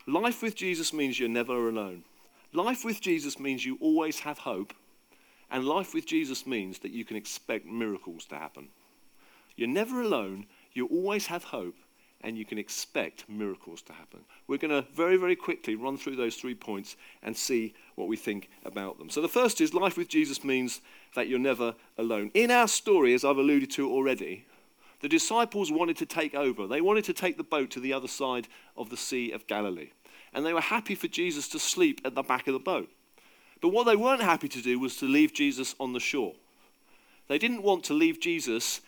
Life 0.07 0.43
with 0.43 0.55
Jesus 0.55 0.93
means 0.93 1.19
you're 1.19 1.29
never 1.29 1.69
alone. 1.69 2.05
Life 2.53 2.85
with 2.85 3.01
Jesus 3.01 3.41
means 3.41 3.67
you 3.67 3.77
always 3.81 4.21
have 4.21 4.39
hope. 4.39 4.73
And 5.51 5.65
life 5.65 5.95
with 5.95 6.07
Jesus 6.07 6.47
means 6.47 6.79
that 6.81 6.93
you 6.93 7.05
can 7.05 7.17
expect 7.17 7.67
miracles 7.67 8.25
to 8.27 8.37
happen. 8.37 8.69
You're 9.57 9.69
never 9.69 10.03
alone, 10.03 10.47
you 10.73 10.87
always 10.87 11.27
have 11.27 11.45
hope 11.45 11.77
and 12.23 12.37
you 12.37 12.45
can 12.45 12.59
expect 12.59 13.29
miracles 13.29 13.83
to 13.83 13.93
happen. 13.93 14.21
We're 14.47 14.59
going 14.59 14.71
to 14.71 14.89
very, 14.93 15.17
very 15.17 15.37
quickly 15.37 15.75
run 15.75 15.97
through 15.97 16.17
those 16.17 16.37
three 16.37 16.55
points 16.55 16.97
and 17.23 17.37
see 17.37 17.75
what 17.95 18.09
we 18.09 18.17
think 18.17 18.49
about 18.65 18.99
them. 18.99 19.11
So, 19.11 19.21
the 19.21 19.29
first 19.29 19.61
is 19.61 19.75
life 19.75 19.97
with 19.97 20.09
Jesus 20.09 20.43
means 20.43 20.81
that 21.15 21.29
you're 21.29 21.39
never 21.39 21.75
alone. 21.99 22.31
In 22.35 22.51
our 22.51 22.69
story, 22.69 23.13
as 23.15 23.25
I've 23.25 23.37
alluded 23.37 23.71
to 23.73 23.91
already, 23.91 24.47
the 25.01 25.09
disciples 25.09 25.71
wanted 25.71 25.97
to 25.99 26.07
take 26.07 26.35
over. 26.35 26.67
They 26.67 26.81
wanted 26.81 27.05
to 27.05 27.13
take 27.13 27.37
the 27.37 27.45
boat 27.45 27.71
to 27.73 27.81
the 27.81 27.93
other 27.93 28.09
side 28.09 28.49
of 28.77 28.91
the 28.91 28.97
Sea 28.97 29.31
of 29.31 29.47
Galilee. 29.47 29.91
And 30.37 30.45
they 30.45 30.53
were 30.53 30.61
happy 30.61 30.95
for 30.95 31.09
Jesus 31.09 31.49
to 31.49 31.59
sleep 31.59 32.03
at 32.05 32.15
the 32.15 32.23
back 32.23 32.47
of 32.47 32.53
the 32.53 32.61
boat. 32.61 32.91
But 33.63 33.71
what 33.71 33.85
they 33.85 33.97
weren't 33.97 34.23
happy 34.23 34.49
to 34.49 34.61
do 34.61 34.79
was 34.79 34.97
to 34.99 35.07
leave 35.07 35.33
Jesus 35.33 35.75
on 35.81 35.95
the 35.95 35.99
shore. 35.99 36.35
They 37.27 37.39
didn't 37.39 37.63
want 37.63 37.85
to 37.85 37.95
leave 37.95 38.21
Jesus 38.21 38.83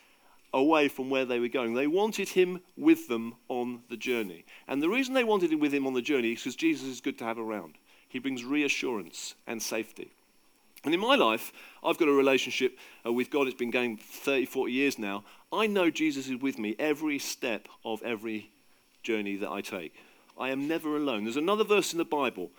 away 0.53 0.89
from 0.89 1.09
where 1.09 1.25
they 1.25 1.41
were 1.41 1.49
going. 1.49 1.73
They 1.73 1.87
wanted 1.87 2.29
him 2.29 2.61
with 2.77 3.09
them 3.09 3.35
on 3.49 3.81
the 3.89 3.97
journey. 3.97 4.45
And 4.69 4.83
the 4.83 4.91
reason 4.91 5.15
they 5.15 5.25
wanted 5.25 5.51
him 5.51 5.59
with 5.59 5.73
him 5.73 5.87
on 5.87 5.95
the 5.95 6.03
journey 6.03 6.33
is 6.33 6.41
because 6.41 6.55
Jesus 6.55 6.87
is 6.87 7.01
good 7.01 7.19
to 7.19 7.25
have 7.25 7.39
around. 7.39 7.77
He 8.09 8.19
brings 8.19 8.45
reassurance 8.45 9.35
and 9.47 9.63
safety. 9.63 10.11
And 10.85 10.93
in 10.93 11.01
my 11.01 11.17
life, 11.17 11.51
I've 11.83 11.99
got 11.99 12.09
a 12.09 12.13
relationship 12.13 12.79
uh, 13.05 13.13
with 13.13 13.31
God. 13.31 13.47
It's 13.47 13.57
been 13.57 13.71
going 13.71 13.97
30, 13.97 14.45
40 14.45 14.73
years 14.73 14.99
now. 14.99 15.25
I 15.51 15.67
know 15.67 15.91
Jesus 15.91 16.29
is 16.29 16.41
with 16.41 16.59
me 16.59 16.77
every 16.79 17.19
step 17.19 17.69
of 17.85 18.03
every 18.03 18.51
journey 19.03 19.37
that 19.37 19.51
I 19.51 19.63
take. 19.63 19.95
I 20.39 20.51
am 20.51 20.69
never 20.69 20.97
alone. 20.97 21.25
There's 21.25 21.37
another 21.37 21.65
verse 21.65 21.93
in 21.93 21.99
the 21.99 22.05
Bible 22.05 22.51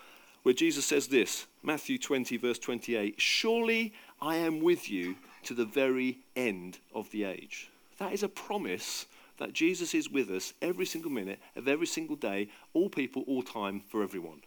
where 0.44 0.54
Jesus 0.54 0.86
says 0.86 1.08
this 1.08 1.48
Matthew 1.64 1.98
20, 1.98 2.38
verse 2.38 2.60
28 2.60 3.20
Surely 3.20 3.94
I 4.22 4.36
am 4.36 4.60
with 4.60 4.90
you 4.90 5.16
to 5.44 5.54
the 5.54 5.66
very 5.66 6.20
end 6.36 6.80
of 6.94 7.10
the 7.12 7.24
age. 7.24 7.70
That 7.98 8.14
is 8.14 8.24
a 8.24 8.30
promise 8.30 9.06
that 9.38 9.54
Jesus 9.54 9.94
is 9.94 10.10
with 10.10 10.30
us 10.30 10.54
every 10.62 10.86
single 10.86 11.12
minute 11.12 11.40
of 11.56 11.68
every 11.68 11.88
single 11.88 12.16
day, 12.16 12.50
all 12.74 12.90
people, 12.90 13.24
all 13.28 13.42
time, 13.42 13.80
for 13.80 14.04
everyone. 14.04 14.42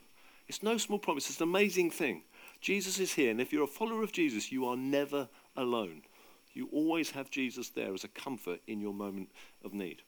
It's 0.49 0.63
no 0.63 0.77
small 0.77 0.99
promise, 0.99 1.31
it's 1.31 1.41
an 1.41 1.49
amazing 1.49 1.91
thing. 1.91 2.23
Jesus 2.61 2.99
is 2.99 3.15
here, 3.15 3.31
and 3.31 3.41
if 3.41 3.53
you're 3.53 3.65
a 3.65 3.69
follower 3.69 4.03
of 4.03 4.13
Jesus, 4.13 4.53
you 4.53 4.67
are 4.67 4.77
never 4.77 5.29
alone. 5.57 6.03
You 6.53 6.69
always 6.73 7.11
have 7.13 7.31
Jesus 7.31 7.71
there 7.71 7.95
as 7.95 8.05
a 8.05 8.09
comfort 8.09 8.61
in 8.67 8.81
your 8.81 8.93
moment 8.93 9.31
of 9.65 9.73
need. 9.73 10.03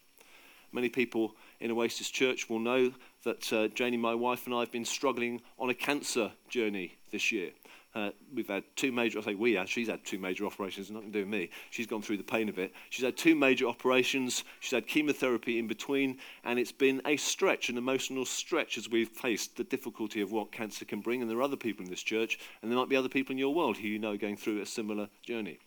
Many 0.74 0.88
people 0.88 1.36
in 1.60 1.70
Oasis 1.70 2.10
Church 2.10 2.50
will 2.50 2.58
know 2.58 2.92
that 3.22 3.52
uh, 3.52 3.68
Janie, 3.68 3.96
my 3.96 4.14
wife, 4.14 4.44
and 4.46 4.54
I 4.54 4.58
have 4.58 4.72
been 4.72 4.84
struggling 4.84 5.40
on 5.56 5.70
a 5.70 5.74
cancer 5.74 6.32
journey 6.48 6.98
this 7.12 7.30
year. 7.30 7.50
Uh, 7.94 8.10
we've 8.34 8.48
had 8.48 8.64
two 8.74 8.90
major, 8.90 9.20
I 9.20 9.22
say 9.22 9.34
we 9.36 9.52
have, 9.52 9.70
she's 9.70 9.86
had 9.86 10.04
two 10.04 10.18
major 10.18 10.44
operations, 10.44 10.90
nothing 10.90 11.12
to 11.12 11.18
do 11.20 11.20
with 11.20 11.28
me. 11.28 11.50
She's 11.70 11.86
gone 11.86 12.02
through 12.02 12.16
the 12.16 12.24
pain 12.24 12.48
of 12.48 12.58
it. 12.58 12.74
She's 12.90 13.04
had 13.04 13.16
two 13.16 13.36
major 13.36 13.68
operations, 13.68 14.42
she's 14.58 14.72
had 14.72 14.88
chemotherapy 14.88 15.60
in 15.60 15.68
between, 15.68 16.18
and 16.42 16.58
it's 16.58 16.72
been 16.72 17.00
a 17.06 17.16
stretch, 17.16 17.68
an 17.68 17.78
emotional 17.78 18.24
stretch 18.24 18.76
as 18.76 18.90
we've 18.90 19.08
faced 19.08 19.56
the 19.56 19.62
difficulty 19.62 20.22
of 20.22 20.32
what 20.32 20.50
cancer 20.50 20.84
can 20.84 20.98
bring. 20.98 21.22
And 21.22 21.30
there 21.30 21.38
are 21.38 21.42
other 21.42 21.56
people 21.56 21.84
in 21.84 21.90
this 21.90 22.02
church, 22.02 22.36
and 22.62 22.70
there 22.70 22.76
might 22.76 22.88
be 22.88 22.96
other 22.96 23.08
people 23.08 23.32
in 23.32 23.38
your 23.38 23.54
world 23.54 23.76
who 23.76 23.86
you 23.86 24.00
know 24.00 24.16
going 24.16 24.36
through 24.36 24.60
a 24.60 24.66
similar 24.66 25.08
journey. 25.22 25.60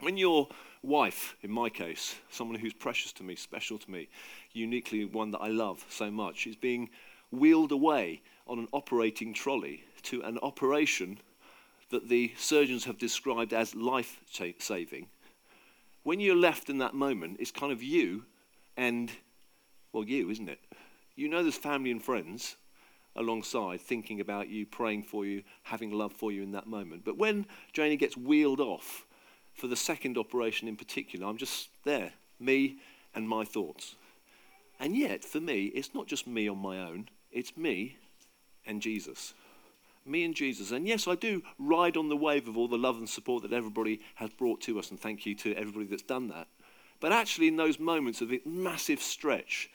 When 0.00 0.16
your 0.16 0.48
wife, 0.82 1.34
in 1.42 1.50
my 1.50 1.68
case, 1.68 2.14
someone 2.30 2.58
who's 2.58 2.72
precious 2.72 3.12
to 3.14 3.24
me, 3.24 3.34
special 3.34 3.78
to 3.78 3.90
me, 3.90 4.08
uniquely 4.52 5.04
one 5.04 5.32
that 5.32 5.40
I 5.40 5.48
love 5.48 5.84
so 5.88 6.08
much, 6.08 6.46
is 6.46 6.54
being 6.54 6.90
wheeled 7.32 7.72
away 7.72 8.22
on 8.46 8.60
an 8.60 8.68
operating 8.72 9.34
trolley 9.34 9.82
to 10.02 10.22
an 10.22 10.38
operation 10.38 11.18
that 11.90 12.08
the 12.08 12.32
surgeons 12.36 12.84
have 12.84 12.96
described 12.98 13.52
as 13.52 13.74
life 13.74 14.20
saving, 14.58 15.08
when 16.04 16.20
you're 16.20 16.36
left 16.36 16.70
in 16.70 16.78
that 16.78 16.94
moment, 16.94 17.38
it's 17.40 17.50
kind 17.50 17.72
of 17.72 17.82
you 17.82 18.24
and, 18.76 19.10
well, 19.92 20.04
you, 20.04 20.30
isn't 20.30 20.48
it? 20.48 20.60
You 21.16 21.28
know 21.28 21.42
there's 21.42 21.56
family 21.56 21.90
and 21.90 22.02
friends 22.02 22.56
alongside 23.16 23.80
thinking 23.80 24.20
about 24.20 24.48
you, 24.48 24.64
praying 24.64 25.02
for 25.02 25.26
you, 25.26 25.42
having 25.64 25.90
love 25.90 26.12
for 26.12 26.30
you 26.30 26.44
in 26.44 26.52
that 26.52 26.68
moment. 26.68 27.04
But 27.04 27.18
when 27.18 27.46
Janie 27.72 27.96
gets 27.96 28.16
wheeled 28.16 28.60
off 28.60 29.07
for 29.58 29.66
the 29.66 29.76
second 29.76 30.16
operation 30.16 30.68
in 30.68 30.76
particular, 30.76 31.26
I'm 31.26 31.36
just 31.36 31.68
there, 31.84 32.12
me 32.40 32.78
and 33.14 33.28
my 33.28 33.44
thoughts. 33.44 33.96
And 34.80 34.96
yet, 34.96 35.24
for 35.24 35.40
me, 35.40 35.66
it's 35.66 35.94
not 35.94 36.06
just 36.06 36.26
me 36.26 36.48
on 36.48 36.58
my 36.58 36.78
own, 36.78 37.08
it's 37.32 37.56
me 37.56 37.96
and 38.66 38.80
Jesus 38.80 39.34
me 40.08 40.24
and 40.24 40.34
Jesus. 40.34 40.72
And 40.72 40.86
yes, 40.86 41.06
I 41.06 41.14
do 41.14 41.42
ride 41.58 41.96
on 41.96 42.08
the 42.08 42.16
wave 42.16 42.48
of 42.48 42.56
all 42.56 42.68
the 42.68 42.78
love 42.78 42.96
and 42.98 43.08
support 43.08 43.42
that 43.42 43.52
everybody 43.52 44.00
has 44.16 44.30
brought 44.30 44.60
to 44.62 44.78
us, 44.78 44.90
and 44.90 44.98
thank 44.98 45.26
you 45.26 45.34
to 45.36 45.54
everybody 45.54 45.86
that's 45.86 46.02
done 46.02 46.28
that. 46.28 46.48
But 47.00 47.12
actually, 47.12 47.48
in 47.48 47.56
those 47.56 47.78
moments 47.78 48.20
of 48.20 48.32
massive 48.44 49.00
stretch, 49.00 49.70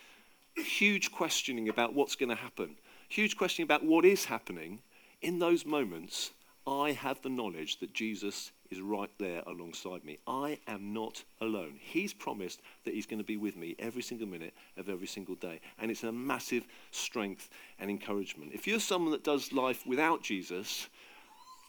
huge 0.55 1.11
questioning 1.11 1.69
about 1.69 1.93
what's 1.93 2.15
going 2.15 2.29
to 2.29 2.35
happen, 2.35 2.75
huge 3.07 3.37
questioning 3.37 3.65
about 3.65 3.85
what 3.85 4.05
is 4.05 4.25
happening, 4.25 4.79
in 5.21 5.39
those 5.39 5.65
moments, 5.65 6.31
I 6.67 6.91
have 6.91 7.21
the 7.21 7.29
knowledge 7.29 7.79
that 7.79 7.93
Jesus 7.93 8.51
is 8.73 8.81
right 8.81 9.09
there 9.19 9.43
alongside 9.45 10.03
me. 10.03 10.17
I 10.27 10.59
am 10.67 10.93
not 10.93 11.23
alone. 11.39 11.75
He's 11.79 12.13
promised 12.13 12.61
that 12.83 12.93
He's 12.93 13.05
going 13.05 13.19
to 13.19 13.25
be 13.25 13.37
with 13.37 13.55
me 13.55 13.75
every 13.79 14.01
single 14.01 14.27
minute 14.27 14.53
of 14.77 14.89
every 14.89 15.07
single 15.07 15.35
day. 15.35 15.61
And 15.79 15.91
it's 15.91 16.03
a 16.03 16.11
massive 16.11 16.65
strength 16.91 17.49
and 17.79 17.89
encouragement. 17.89 18.51
If 18.53 18.67
you're 18.67 18.79
someone 18.79 19.11
that 19.11 19.23
does 19.23 19.53
life 19.53 19.85
without 19.85 20.23
Jesus, 20.23 20.89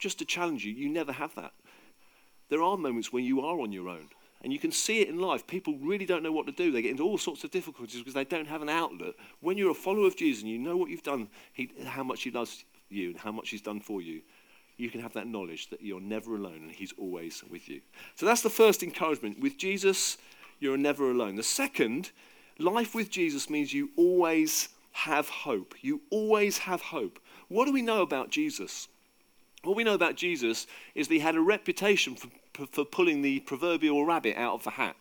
just 0.01 0.19
to 0.19 0.25
challenge 0.25 0.65
you, 0.65 0.73
you 0.73 0.89
never 0.89 1.13
have 1.13 1.35
that. 1.35 1.53
There 2.49 2.63
are 2.63 2.77
moments 2.77 3.13
when 3.13 3.25
you 3.25 3.41
are 3.41 3.61
on 3.61 3.73
your 3.73 3.89
own. 3.89 4.09
And 4.43 4.53
you 4.53 4.59
can 4.59 4.73
see 4.73 5.01
it 5.01 5.09
in 5.09 5.19
life. 5.19 5.47
People 5.47 5.79
really 5.79 6.05
don't 6.05 6.23
know 6.23 6.33
what 6.33 6.45
to 6.47 6.53
do. 6.53 6.71
They 6.71 6.83
get 6.83 6.91
into 6.91 7.03
all 7.03 7.17
sorts 7.17 7.45
of 7.45 7.51
difficulties 7.51 8.01
because 8.01 8.13
they 8.13 8.25
don't 8.25 8.47
have 8.47 8.61
an 8.61 8.69
outlet. 8.69 9.15
When 9.41 9.57
you're 9.57 9.71
a 9.71 9.75
follower 9.75 10.07
of 10.07 10.17
Jesus 10.17 10.43
and 10.43 10.51
you 10.53 10.59
know 10.59 10.77
what 10.77 10.91
you've 10.91 11.03
done, 11.03 11.29
he, 11.55 11.71
how 11.87 12.05
much 12.05 12.23
He 12.23 12.31
loves 12.31 12.65
you 12.91 13.11
and 13.11 13.19
how 13.19 13.33
much 13.33 13.49
He's 13.49 13.63
done 13.63 13.81
for 13.81 14.03
you, 14.03 14.21
you 14.77 14.91
can 14.91 15.01
have 15.01 15.13
that 15.13 15.27
knowledge 15.27 15.71
that 15.71 15.83
you're 15.83 16.01
never 16.01 16.35
alone 16.35 16.61
and 16.63 16.73
He's 16.73 16.93
always 16.99 17.43
with 17.51 17.69
you. 17.69 17.81
So 18.17 18.27
that's 18.27 18.43
the 18.43 18.51
first 18.51 18.83
encouragement. 18.83 19.41
With 19.41 19.57
Jesus, 19.57 20.19
you're 20.59 20.77
never 20.77 21.11
alone. 21.11 21.37
The 21.37 21.43
second, 21.43 22.11
life 22.59 22.95
with 22.95 23.11
Jesus 23.11 23.49
means 23.49 23.73
you 23.73 23.91
always 23.97 24.69
have 24.93 25.29
hope. 25.29 25.75
You 25.81 26.03
always 26.11 26.59
have 26.59 26.81
hope. 26.81 27.19
What 27.49 27.67
do 27.67 27.73
we 27.73 27.83
know 27.83 28.03
about 28.03 28.31
Jesus? 28.31 28.89
What 29.63 29.77
we 29.77 29.85
know 29.85 29.95
about 29.95 30.17
Jesus 30.17 30.67
is 30.95 31.09
that 31.09 31.15
he 31.15 31.21
had 31.21 31.37
a 31.37 31.41
reputation 31.41 32.17
for, 32.17 32.29
for 32.67 32.85
pulling 32.85 33.23
the 33.23 33.41
proverbial 33.41 34.05
rabbit 34.05 34.37
out 34.37 34.55
of 34.55 34.65
the 34.65 34.71
hat. 34.71 34.97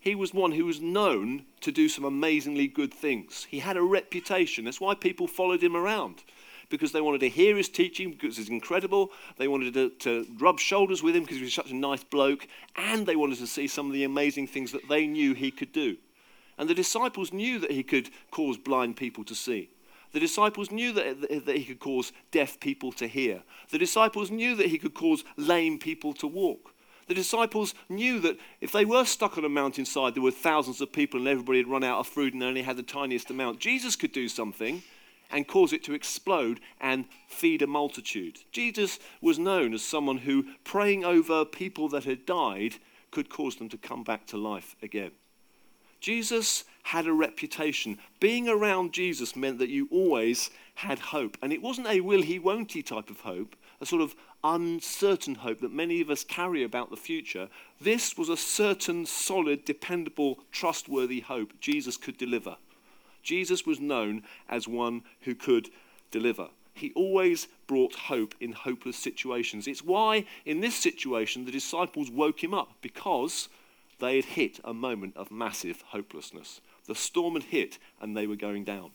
He 0.00 0.14
was 0.14 0.32
one 0.32 0.52
who 0.52 0.64
was 0.64 0.80
known 0.80 1.44
to 1.60 1.72
do 1.72 1.88
some 1.88 2.04
amazingly 2.04 2.68
good 2.68 2.94
things. 2.94 3.46
He 3.50 3.58
had 3.58 3.76
a 3.76 3.82
reputation. 3.82 4.64
That's 4.64 4.80
why 4.80 4.94
people 4.94 5.26
followed 5.26 5.62
him 5.62 5.76
around 5.76 6.22
because 6.68 6.92
they 6.92 7.00
wanted 7.00 7.20
to 7.20 7.28
hear 7.28 7.56
his 7.56 7.68
teaching 7.68 8.10
because 8.10 8.36
he's 8.36 8.48
incredible. 8.48 9.10
They 9.36 9.48
wanted 9.48 9.74
to, 9.74 9.90
to 9.90 10.26
rub 10.38 10.58
shoulders 10.58 11.02
with 11.02 11.16
him 11.16 11.22
because 11.22 11.38
he 11.38 11.44
was 11.44 11.54
such 11.54 11.70
a 11.70 11.76
nice 11.76 12.04
bloke. 12.04 12.46
And 12.76 13.06
they 13.06 13.16
wanted 13.16 13.38
to 13.38 13.46
see 13.46 13.66
some 13.66 13.86
of 13.86 13.92
the 13.92 14.04
amazing 14.04 14.46
things 14.46 14.72
that 14.72 14.88
they 14.88 15.06
knew 15.06 15.34
he 15.34 15.50
could 15.50 15.72
do. 15.72 15.96
And 16.58 16.68
the 16.68 16.74
disciples 16.74 17.32
knew 17.32 17.58
that 17.60 17.70
he 17.70 17.82
could 17.82 18.10
cause 18.30 18.58
blind 18.58 18.96
people 18.96 19.24
to 19.24 19.34
see. 19.34 19.70
The 20.12 20.20
disciples 20.20 20.70
knew 20.70 20.92
that, 20.92 21.44
that 21.46 21.56
he 21.56 21.64
could 21.64 21.80
cause 21.80 22.12
deaf 22.30 22.58
people 22.60 22.92
to 22.92 23.06
hear. 23.06 23.42
The 23.70 23.78
disciples 23.78 24.30
knew 24.30 24.56
that 24.56 24.66
he 24.66 24.78
could 24.78 24.94
cause 24.94 25.22
lame 25.36 25.78
people 25.78 26.14
to 26.14 26.26
walk. 26.26 26.72
The 27.08 27.14
disciples 27.14 27.74
knew 27.88 28.20
that 28.20 28.38
if 28.60 28.72
they 28.72 28.84
were 28.84 29.04
stuck 29.04 29.38
on 29.38 29.44
a 29.44 29.48
mountainside, 29.48 30.14
there 30.14 30.22
were 30.22 30.30
thousands 30.30 30.80
of 30.80 30.92
people 30.92 31.20
and 31.20 31.28
everybody 31.28 31.58
had 31.58 31.68
run 31.68 31.84
out 31.84 32.00
of 32.00 32.06
food 32.06 32.34
and 32.34 32.42
only 32.42 32.62
had 32.62 32.76
the 32.76 32.82
tiniest 32.82 33.30
amount. 33.30 33.60
Jesus 33.60 33.96
could 33.96 34.12
do 34.12 34.28
something 34.28 34.82
and 35.30 35.46
cause 35.46 35.72
it 35.72 35.84
to 35.84 35.94
explode 35.94 36.60
and 36.80 37.04
feed 37.28 37.62
a 37.62 37.66
multitude. 37.66 38.38
Jesus 38.52 38.98
was 39.20 39.38
known 39.38 39.74
as 39.74 39.82
someone 39.82 40.18
who, 40.18 40.46
praying 40.64 41.04
over 41.04 41.44
people 41.44 41.88
that 41.90 42.04
had 42.04 42.26
died, 42.26 42.76
could 43.10 43.28
cause 43.28 43.56
them 43.56 43.68
to 43.68 43.78
come 43.78 44.04
back 44.04 44.26
to 44.26 44.36
life 44.36 44.76
again. 44.82 45.12
Jesus 46.00 46.64
had 46.84 47.06
a 47.06 47.12
reputation. 47.12 47.98
Being 48.20 48.48
around 48.48 48.92
Jesus 48.92 49.36
meant 49.36 49.58
that 49.58 49.68
you 49.68 49.88
always 49.90 50.50
had 50.76 50.98
hope. 50.98 51.36
And 51.42 51.52
it 51.52 51.60
wasn't 51.60 51.88
a 51.88 52.00
will 52.00 52.22
he, 52.22 52.38
won't 52.38 52.72
he 52.72 52.82
type 52.82 53.10
of 53.10 53.20
hope, 53.20 53.56
a 53.80 53.86
sort 53.86 54.02
of 54.02 54.14
uncertain 54.44 55.34
hope 55.36 55.60
that 55.60 55.72
many 55.72 56.00
of 56.00 56.10
us 56.10 56.24
carry 56.24 56.62
about 56.62 56.90
the 56.90 56.96
future. 56.96 57.48
This 57.80 58.16
was 58.16 58.28
a 58.28 58.36
certain, 58.36 59.06
solid, 59.06 59.64
dependable, 59.64 60.38
trustworthy 60.52 61.20
hope 61.20 61.52
Jesus 61.60 61.96
could 61.96 62.16
deliver. 62.16 62.56
Jesus 63.28 63.66
was 63.66 63.78
known 63.78 64.22
as 64.48 64.66
one 64.66 65.02
who 65.20 65.34
could 65.34 65.68
deliver. 66.10 66.48
He 66.72 66.92
always 66.94 67.46
brought 67.66 67.94
hope 67.94 68.34
in 68.40 68.52
hopeless 68.52 68.96
situations. 68.96 69.68
It's 69.68 69.84
why, 69.84 70.24
in 70.46 70.60
this 70.60 70.74
situation, 70.74 71.44
the 71.44 71.52
disciples 71.52 72.10
woke 72.10 72.42
him 72.42 72.54
up 72.54 72.72
because 72.80 73.50
they 74.00 74.16
had 74.16 74.24
hit 74.24 74.60
a 74.64 74.72
moment 74.72 75.14
of 75.14 75.30
massive 75.30 75.82
hopelessness. 75.88 76.62
The 76.86 76.94
storm 76.94 77.34
had 77.34 77.42
hit 77.42 77.78
and 78.00 78.16
they 78.16 78.26
were 78.26 78.34
going 78.34 78.64
down. 78.64 78.92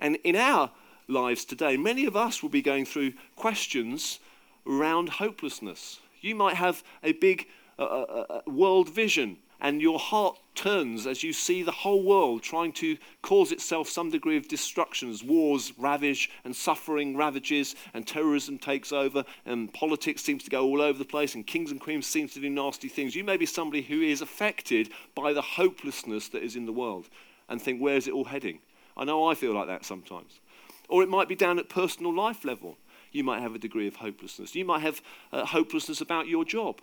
And 0.00 0.16
in 0.24 0.34
our 0.34 0.72
lives 1.06 1.44
today, 1.44 1.76
many 1.76 2.06
of 2.06 2.16
us 2.16 2.42
will 2.42 2.50
be 2.50 2.62
going 2.62 2.86
through 2.86 3.12
questions 3.36 4.18
around 4.66 5.10
hopelessness. 5.10 6.00
You 6.20 6.34
might 6.34 6.56
have 6.56 6.82
a 7.04 7.12
big 7.12 7.46
uh, 7.78 7.84
uh, 7.84 8.24
uh 8.28 8.50
world 8.50 8.88
vision 8.88 9.36
and 9.60 9.80
your 9.80 9.98
heart 9.98 10.38
turns 10.54 11.06
as 11.06 11.22
you 11.22 11.32
see 11.32 11.62
the 11.62 11.70
whole 11.70 12.02
world 12.02 12.42
trying 12.42 12.72
to 12.72 12.96
cause 13.22 13.52
itself 13.52 13.88
some 13.88 14.10
degree 14.10 14.36
of 14.36 14.48
destruction 14.48 15.08
as 15.08 15.22
wars 15.22 15.72
ravage 15.78 16.30
and 16.44 16.54
suffering 16.54 17.16
ravages 17.16 17.76
and 17.94 18.06
terrorism 18.06 18.58
takes 18.58 18.92
over 18.92 19.24
and 19.46 19.72
politics 19.72 20.22
seems 20.22 20.42
to 20.42 20.50
go 20.50 20.64
all 20.64 20.80
over 20.80 20.98
the 20.98 21.04
place 21.04 21.34
and 21.34 21.46
kings 21.46 21.70
and 21.70 21.80
queens 21.80 22.06
seem 22.06 22.28
to 22.28 22.40
do 22.40 22.50
nasty 22.50 22.88
things. 22.88 23.14
You 23.14 23.24
may 23.24 23.36
be 23.36 23.46
somebody 23.46 23.82
who 23.82 24.00
is 24.00 24.20
affected 24.20 24.90
by 25.14 25.32
the 25.32 25.42
hopelessness 25.42 26.28
that 26.30 26.42
is 26.42 26.56
in 26.56 26.66
the 26.66 26.72
world 26.72 27.08
and 27.48 27.62
think, 27.62 27.80
where's 27.80 28.08
it 28.08 28.14
all 28.14 28.24
heading? 28.24 28.58
I 28.96 29.04
know 29.04 29.28
I 29.28 29.34
feel 29.34 29.54
like 29.54 29.68
that 29.68 29.84
sometimes. 29.84 30.40
Or 30.88 31.02
it 31.02 31.08
might 31.08 31.28
be 31.28 31.36
down 31.36 31.58
at 31.58 31.68
personal 31.68 32.14
life 32.14 32.44
level. 32.44 32.78
You 33.12 33.24
might 33.24 33.42
have 33.42 33.54
a 33.54 33.58
degree 33.58 33.86
of 33.86 33.96
hopelessness. 33.96 34.54
You 34.54 34.64
might 34.64 34.80
have 34.80 35.00
uh, 35.32 35.44
hopelessness 35.44 36.00
about 36.00 36.26
your 36.26 36.44
job 36.44 36.80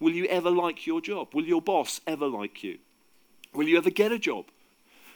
Will 0.00 0.12
you 0.12 0.24
ever 0.26 0.50
like 0.50 0.86
your 0.86 1.00
job? 1.00 1.34
Will 1.34 1.44
your 1.44 1.60
boss 1.60 2.00
ever 2.06 2.26
like 2.26 2.64
you? 2.64 2.78
Will 3.52 3.68
you 3.68 3.76
ever 3.76 3.90
get 3.90 4.12
a 4.12 4.18
job? 4.18 4.46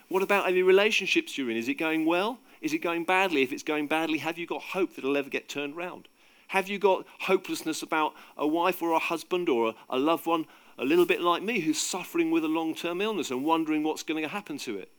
What 0.07 0.21
about 0.21 0.47
any 0.47 0.61
relationships 0.61 1.37
you're 1.37 1.49
in? 1.49 1.57
Is 1.57 1.67
it 1.67 1.75
going 1.75 2.05
well? 2.05 2.39
Is 2.61 2.73
it 2.73 2.79
going 2.79 3.03
badly? 3.03 3.41
If 3.41 3.51
it's 3.51 3.63
going 3.63 3.87
badly, 3.87 4.19
have 4.19 4.37
you 4.37 4.45
got 4.45 4.61
hope 4.61 4.95
that 4.95 4.99
it'll 4.99 5.17
ever 5.17 5.29
get 5.29 5.49
turned 5.49 5.75
round? 5.75 6.07
Have 6.49 6.69
you 6.69 6.77
got 6.77 7.05
hopelessness 7.21 7.81
about 7.81 8.13
a 8.37 8.45
wife 8.45 8.81
or 8.81 8.91
a 8.91 8.99
husband 8.99 9.49
or 9.49 9.69
a, 9.69 9.73
a 9.89 9.97
loved 9.97 10.27
one, 10.27 10.45
a 10.77 10.85
little 10.85 11.05
bit 11.05 11.21
like 11.21 11.41
me, 11.41 11.59
who's 11.59 11.81
suffering 11.81 12.29
with 12.29 12.45
a 12.45 12.47
long 12.47 12.75
term 12.75 13.01
illness 13.01 13.31
and 13.31 13.43
wondering 13.43 13.83
what's 13.83 14.03
going 14.03 14.21
to 14.21 14.29
happen 14.29 14.59
to 14.59 14.77
it? 14.77 14.89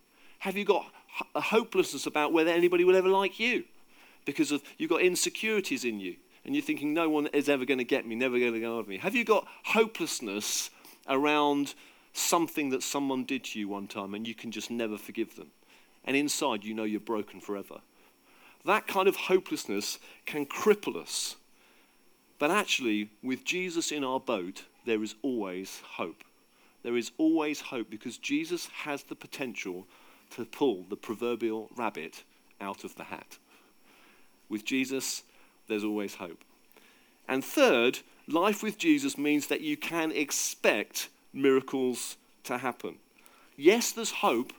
Have 0.40 0.56
you 0.56 0.64
got 0.64 0.90
a 1.34 1.40
hopelessness 1.40 2.06
about 2.06 2.32
whether 2.32 2.50
anybody 2.50 2.82
will 2.84 2.96
ever 2.96 3.08
like 3.08 3.38
you 3.38 3.64
because 4.24 4.50
of 4.50 4.62
you've 4.76 4.90
got 4.90 5.02
insecurities 5.02 5.84
in 5.84 6.00
you? 6.00 6.16
And 6.46 6.54
you're 6.54 6.62
thinking, 6.62 6.94
no 6.94 7.10
one 7.10 7.26
is 7.28 7.48
ever 7.48 7.64
going 7.64 7.78
to 7.78 7.84
get 7.84 8.06
me, 8.06 8.14
never 8.14 8.38
going 8.38 8.52
to 8.52 8.60
get 8.60 8.70
of 8.70 8.86
me? 8.86 8.98
Have 8.98 9.16
you 9.16 9.24
got 9.24 9.48
hopelessness 9.64 10.70
around 11.08 11.74
something 12.12 12.70
that 12.70 12.84
someone 12.84 13.24
did 13.24 13.42
to 13.44 13.58
you 13.58 13.68
one 13.68 13.88
time 13.88 14.14
and 14.14 14.28
you 14.28 14.34
can 14.34 14.52
just 14.52 14.70
never 14.70 14.96
forgive 14.96 15.34
them? 15.34 15.48
And 16.04 16.16
inside, 16.16 16.64
you 16.64 16.72
know 16.72 16.84
you're 16.84 17.00
broken 17.00 17.40
forever. 17.40 17.80
That 18.64 18.86
kind 18.86 19.08
of 19.08 19.16
hopelessness 19.16 19.98
can 20.24 20.46
cripple 20.46 20.96
us. 20.96 21.34
But 22.38 22.52
actually, 22.52 23.10
with 23.24 23.44
Jesus 23.44 23.90
in 23.90 24.04
our 24.04 24.20
boat, 24.20 24.64
there 24.84 25.02
is 25.02 25.16
always 25.22 25.80
hope. 25.84 26.22
There 26.84 26.96
is 26.96 27.10
always 27.18 27.60
hope 27.60 27.90
because 27.90 28.18
Jesus 28.18 28.68
has 28.84 29.02
the 29.02 29.16
potential 29.16 29.88
to 30.30 30.44
pull 30.44 30.84
the 30.88 30.96
proverbial 30.96 31.70
rabbit 31.76 32.22
out 32.60 32.84
of 32.84 32.94
the 32.94 33.04
hat. 33.04 33.38
With 34.48 34.64
Jesus, 34.64 35.24
there's 35.68 35.84
always 35.84 36.16
hope. 36.16 36.42
And 37.28 37.44
third, 37.44 38.00
life 38.28 38.62
with 38.62 38.78
Jesus 38.78 39.18
means 39.18 39.48
that 39.48 39.60
you 39.60 39.76
can 39.76 40.12
expect 40.12 41.08
miracles 41.32 42.16
to 42.44 42.58
happen. 42.58 42.96
Yes, 43.56 43.92
there's 43.92 44.10
hope, 44.10 44.52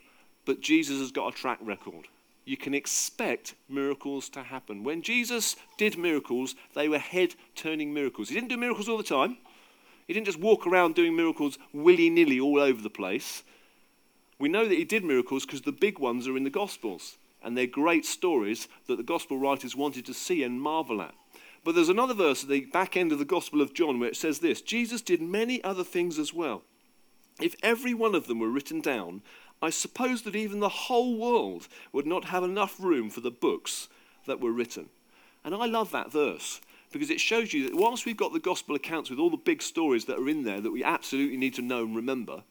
but 0.46 0.62
Jesus 0.62 1.00
has 1.00 1.12
got 1.12 1.34
a 1.34 1.38
track 1.38 1.60
record. 1.62 2.08
You 2.46 2.58
can 2.58 2.74
expect 2.74 3.56
miracles 3.68 4.30
to 4.30 4.44
happen. 4.44 4.84
When 4.84 5.02
Jesus 5.02 5.56
did 5.78 5.98
miracles, 5.98 6.56
they 6.76 6.88
were 6.88 7.00
head 7.00 7.36
turning 7.56 7.94
miracles. 7.94 8.30
He 8.30 8.36
didn't 8.36 8.50
do 8.50 8.58
miracles 8.58 8.88
all 8.88 8.98
the 8.98 9.04
time, 9.04 9.38
he 10.08 10.14
didn't 10.14 10.26
just 10.26 10.40
walk 10.40 10.66
around 10.66 10.96
doing 10.96 11.16
miracles 11.16 11.58
willy 11.74 12.10
nilly 12.10 12.40
all 12.40 12.60
over 12.60 12.82
the 12.82 12.90
place. 12.90 13.44
We 14.40 14.48
know 14.48 14.68
that 14.68 14.78
he 14.78 14.86
did 14.86 15.04
miracles 15.04 15.46
because 15.46 15.62
the 15.62 15.72
big 15.72 16.00
ones 16.00 16.28
are 16.28 16.38
in 16.38 16.46
the 16.46 16.50
Gospels 16.50 17.18
and 17.44 17.58
they're 17.58 17.68
great 17.68 18.06
stories 18.06 18.68
that 18.88 18.98
the 18.98 19.04
gospel 19.04 19.38
writers 19.38 19.76
wanted 19.76 20.06
to 20.06 20.14
see 20.14 20.44
and 20.44 20.62
marvel 20.62 21.02
at. 21.02 21.14
But 21.64 21.76
there's 21.76 21.90
another 21.90 22.14
verse 22.14 22.44
at 22.44 22.50
the 22.50 22.62
back 22.66 22.96
end 22.96 23.12
of 23.12 23.20
the 23.20 23.26
Gospel 23.26 23.62
of 23.62 23.74
John 23.74 24.00
where 24.00 24.08
it 24.08 24.16
says 24.16 24.40
this 24.40 24.62
Jesus 24.62 25.02
did 25.02 25.22
many 25.22 25.62
other 25.64 25.84
things 25.84 26.18
as 26.18 26.34
well. 26.34 26.64
If 27.42 27.56
every 27.62 27.94
one 27.94 28.16
of 28.16 28.28
them 28.28 28.40
were 28.40 28.50
written 28.50 28.80
down, 28.80 29.22
I 29.62 29.70
suppose 29.70 30.22
that 30.22 30.36
even 30.36 30.60
the 30.60 30.70
whole 30.70 31.18
world 31.18 31.68
would 31.92 32.08
not 32.08 32.26
have 32.26 32.44
enough 32.44 32.80
room 32.80 33.10
for 33.10 33.22
the 33.22 33.32
books 33.32 33.90
that 34.28 34.40
were 34.40 34.52
written. 34.52 34.90
And 35.44 35.54
I 35.54 35.66
love 35.66 35.92
that 35.92 36.12
verse 36.12 36.62
because 36.92 37.10
it 37.10 37.20
shows 37.20 37.54
you 37.54 37.66
that 37.66 37.76
whilst 37.76 38.06
we've 38.06 38.16
got 38.16 38.34
the 38.34 38.40
gospel 38.40 38.76
accounts 38.76 39.10
with 39.10 39.20
all 39.20 39.30
the 39.30 39.38
big 39.38 39.62
stories 39.62 40.06
that 40.06 40.20
are 40.20 40.30
in 40.30 40.44
there 40.44 40.62
that 40.62 40.72
we 40.72 40.84
absolutely 40.84 41.38
need 41.38 41.56
to 41.56 41.62
know 41.62 41.84
and 41.84 41.96
remember, 41.96 42.44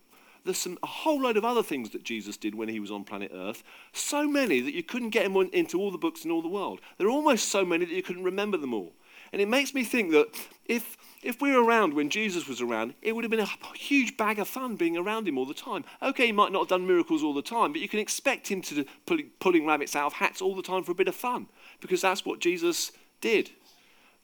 there's 0.46 0.58
some, 0.58 0.78
a 0.82 0.86
whole 0.86 1.20
load 1.20 1.36
of 1.36 1.44
other 1.44 1.62
things 1.62 1.90
that 1.90 2.02
Jesus 2.02 2.36
did 2.36 2.54
when 2.54 2.68
he 2.68 2.80
was 2.80 2.90
on 2.90 3.04
planet 3.04 3.30
Earth. 3.34 3.62
So 3.92 4.26
many 4.26 4.60
that 4.60 4.74
you 4.74 4.82
couldn't 4.82 5.10
get 5.10 5.26
him 5.26 5.36
into 5.52 5.78
all 5.78 5.90
the 5.90 5.98
books 5.98 6.24
in 6.24 6.30
all 6.30 6.42
the 6.42 6.48
world. 6.48 6.80
There 6.98 7.06
are 7.06 7.10
almost 7.10 7.48
so 7.48 7.64
many 7.64 7.84
that 7.84 7.94
you 7.94 8.02
couldn't 8.02 8.24
remember 8.24 8.56
them 8.56 8.72
all. 8.72 8.94
And 9.32 9.42
it 9.42 9.48
makes 9.48 9.74
me 9.74 9.84
think 9.84 10.12
that 10.12 10.28
if, 10.66 10.96
if 11.22 11.42
we 11.42 11.50
were 11.50 11.62
around 11.62 11.94
when 11.94 12.10
Jesus 12.10 12.46
was 12.48 12.60
around, 12.60 12.94
it 13.02 13.14
would 13.14 13.24
have 13.24 13.30
been 13.30 13.40
a 13.40 13.76
huge 13.76 14.16
bag 14.16 14.38
of 14.38 14.48
fun 14.48 14.76
being 14.76 14.96
around 14.96 15.26
him 15.26 15.36
all 15.36 15.46
the 15.46 15.52
time. 15.52 15.84
Okay, 16.00 16.26
he 16.26 16.32
might 16.32 16.52
not 16.52 16.60
have 16.60 16.68
done 16.68 16.86
miracles 16.86 17.22
all 17.22 17.34
the 17.34 17.42
time, 17.42 17.72
but 17.72 17.80
you 17.80 17.88
can 17.88 17.98
expect 17.98 18.48
him 18.48 18.62
to 18.62 18.84
pull, 19.04 19.18
pulling 19.40 19.66
rabbits 19.66 19.96
out 19.96 20.06
of 20.06 20.12
hats 20.14 20.40
all 20.40 20.54
the 20.54 20.62
time 20.62 20.84
for 20.84 20.92
a 20.92 20.96
bit 20.96 21.08
of 21.08 21.14
fun, 21.14 21.48
because 21.80 22.00
that's 22.00 22.24
what 22.24 22.40
Jesus 22.40 22.92
did. 23.20 23.50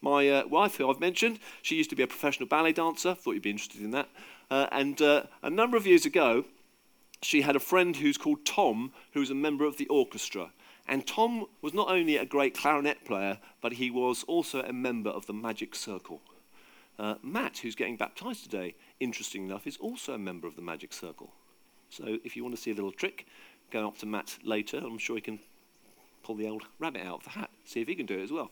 My 0.03 0.27
uh, 0.27 0.45
wife, 0.47 0.75
who 0.75 0.89
I've 0.89 0.99
mentioned, 0.99 1.39
she 1.61 1.75
used 1.75 1.89
to 1.91 1.95
be 1.95 2.03
a 2.03 2.07
professional 2.07 2.49
ballet 2.49 2.73
dancer. 2.73 3.15
Thought 3.15 3.35
you'd 3.35 3.41
be 3.41 3.51
interested 3.51 3.79
in 3.79 3.91
that. 3.91 4.09
Uh, 4.51 4.67
and 4.73 5.01
uh, 5.01 5.23
a 5.41 5.49
number 5.49 5.77
of 5.77 5.87
years 5.87 6.05
ago, 6.05 6.43
she 7.21 7.43
had 7.43 7.55
a 7.55 7.59
friend 7.61 7.95
who's 7.95 8.17
called 8.17 8.45
Tom, 8.45 8.91
who's 9.13 9.29
a 9.29 9.35
member 9.35 9.63
of 9.63 9.77
the 9.77 9.87
orchestra. 9.87 10.51
And 10.89 11.07
Tom 11.07 11.45
was 11.61 11.73
not 11.73 11.87
only 11.87 12.17
a 12.17 12.25
great 12.25 12.53
clarinet 12.53 13.05
player, 13.05 13.39
but 13.61 13.73
he 13.73 13.89
was 13.89 14.25
also 14.27 14.61
a 14.63 14.73
member 14.73 15.09
of 15.09 15.25
the 15.25 15.33
Magic 15.33 15.73
Circle. 15.73 16.19
Uh, 16.99 17.15
Matt, 17.23 17.59
who's 17.59 17.73
getting 17.73 17.95
baptized 17.95 18.43
today, 18.43 18.75
interesting 18.99 19.45
enough, 19.45 19.65
is 19.65 19.77
also 19.77 20.15
a 20.15 20.19
member 20.19 20.47
of 20.47 20.57
the 20.57 20.61
Magic 20.61 20.91
Circle. 20.91 21.31
So 21.89 22.17
if 22.25 22.35
you 22.35 22.43
want 22.43 22.57
to 22.57 22.61
see 22.61 22.71
a 22.71 22.75
little 22.75 22.91
trick, 22.91 23.25
go 23.71 23.87
up 23.87 23.97
to 23.99 24.05
Matt 24.05 24.37
later. 24.43 24.81
I'm 24.83 24.97
sure 24.97 25.15
he 25.15 25.21
can 25.21 25.39
pull 26.23 26.35
the 26.35 26.49
old 26.49 26.63
rabbit 26.77 27.03
out 27.03 27.19
of 27.19 27.23
the 27.23 27.29
hat, 27.29 27.51
see 27.63 27.79
if 27.79 27.87
he 27.87 27.95
can 27.95 28.05
do 28.05 28.19
it 28.19 28.23
as 28.23 28.33
well. 28.33 28.51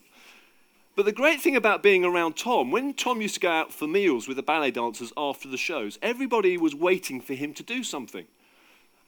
But 0.96 1.06
the 1.06 1.12
great 1.14 1.40
thing 1.40 1.56
about 1.56 1.82
being 1.82 2.04
around 2.04 2.36
Tom, 2.36 2.70
when 2.70 2.94
Tom 2.94 3.22
used 3.22 3.36
to 3.36 3.40
go 3.40 3.50
out 3.50 3.74
for 3.74 3.88
meals 3.88 4.28
with 4.28 4.36
the 4.38 4.44
ballet 4.44 4.72
dancers 4.72 5.14
after 5.16 5.48
the 5.48 5.58
shows, 5.58 5.98
everybody 6.02 6.58
was 6.58 6.76
waiting 6.76 7.22
for 7.22 7.34
him 7.34 7.54
to 7.54 7.64
do 7.64 7.84
something. 7.84 8.26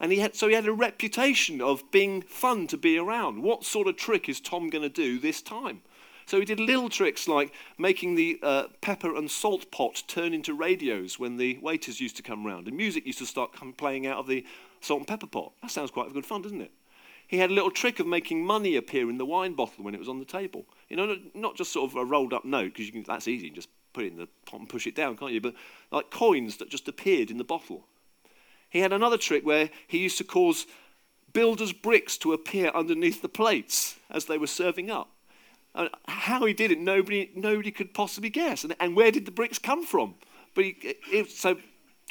And 0.00 0.10
he 0.10 0.18
had, 0.18 0.34
so 0.34 0.48
he 0.48 0.54
had 0.54 0.66
a 0.66 0.72
reputation 0.72 1.60
of 1.60 1.90
being 1.90 2.22
fun 2.22 2.66
to 2.68 2.78
be 2.78 2.98
around. 2.98 3.42
What 3.42 3.64
sort 3.64 3.86
of 3.86 3.96
trick 3.96 4.28
is 4.28 4.40
Tom 4.40 4.70
going 4.70 4.82
to 4.82 4.88
do 4.88 5.18
this 5.18 5.42
time? 5.42 5.82
So 6.26 6.38
he 6.38 6.46
did 6.46 6.58
little 6.58 6.88
tricks 6.88 7.28
like 7.28 7.52
making 7.76 8.14
the 8.14 8.38
uh, 8.42 8.64
pepper 8.80 9.14
and 9.14 9.30
salt 9.30 9.70
pot 9.70 10.02
turn 10.08 10.32
into 10.32 10.54
radios 10.54 11.18
when 11.18 11.36
the 11.36 11.58
waiters 11.60 12.00
used 12.00 12.16
to 12.16 12.22
come 12.22 12.46
round. 12.46 12.66
And 12.66 12.76
music 12.76 13.06
used 13.06 13.18
to 13.18 13.26
start 13.26 13.54
playing 13.76 14.06
out 14.06 14.18
of 14.18 14.26
the 14.26 14.44
salt 14.80 15.00
and 15.00 15.06
pepper 15.06 15.26
pot. 15.26 15.52
That 15.60 15.70
sounds 15.70 15.90
quite 15.90 16.12
good 16.14 16.24
fun, 16.24 16.40
doesn't 16.40 16.62
it? 16.62 16.72
He 17.26 17.38
had 17.38 17.50
a 17.50 17.54
little 17.54 17.70
trick 17.70 18.00
of 18.00 18.06
making 18.06 18.44
money 18.44 18.76
appear 18.76 19.08
in 19.08 19.18
the 19.18 19.24
wine 19.24 19.54
bottle 19.54 19.84
when 19.84 19.94
it 19.94 19.98
was 19.98 20.08
on 20.08 20.18
the 20.18 20.24
table. 20.24 20.66
You 20.88 20.96
know, 20.96 21.16
not 21.34 21.56
just 21.56 21.72
sort 21.72 21.90
of 21.90 21.96
a 21.96 22.04
rolled 22.04 22.32
up 22.32 22.44
note, 22.44 22.74
because 22.76 23.06
that's 23.06 23.28
easy, 23.28 23.50
just 23.50 23.68
put 23.92 24.04
it 24.04 24.12
in 24.12 24.18
the 24.18 24.28
pot 24.46 24.60
and 24.60 24.68
push 24.68 24.86
it 24.86 24.94
down, 24.94 25.16
can't 25.16 25.32
you? 25.32 25.40
But 25.40 25.54
like 25.90 26.10
coins 26.10 26.58
that 26.58 26.68
just 26.68 26.88
appeared 26.88 27.30
in 27.30 27.38
the 27.38 27.44
bottle. 27.44 27.86
He 28.68 28.80
had 28.80 28.92
another 28.92 29.16
trick 29.16 29.44
where 29.46 29.70
he 29.86 29.98
used 29.98 30.18
to 30.18 30.24
cause 30.24 30.66
builders' 31.32 31.72
bricks 31.72 32.18
to 32.18 32.32
appear 32.32 32.70
underneath 32.74 33.22
the 33.22 33.28
plates 33.28 33.96
as 34.10 34.26
they 34.26 34.38
were 34.38 34.46
serving 34.46 34.90
up. 34.90 35.10
And 35.74 35.90
how 36.06 36.44
he 36.44 36.52
did 36.52 36.70
it, 36.70 36.78
nobody, 36.78 37.30
nobody 37.34 37.70
could 37.70 37.94
possibly 37.94 38.30
guess. 38.30 38.64
And, 38.64 38.76
and 38.78 38.94
where 38.94 39.10
did 39.10 39.26
the 39.26 39.32
bricks 39.32 39.58
come 39.58 39.84
from? 39.84 40.14
But 40.54 40.64
he, 40.64 40.76
it, 41.12 41.30
so, 41.30 41.56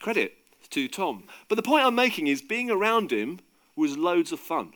credit 0.02 0.34
to 0.71 0.88
Tom. 0.88 1.23
But 1.47 1.56
the 1.56 1.63
point 1.63 1.86
I'm 1.86 1.95
making 1.95 2.28
is 2.28 2.41
being 2.41 2.69
around 2.69 3.12
him 3.12 3.39
was 3.76 3.97
loads 3.97 4.32
of 4.32 4.39
fun. 4.39 4.73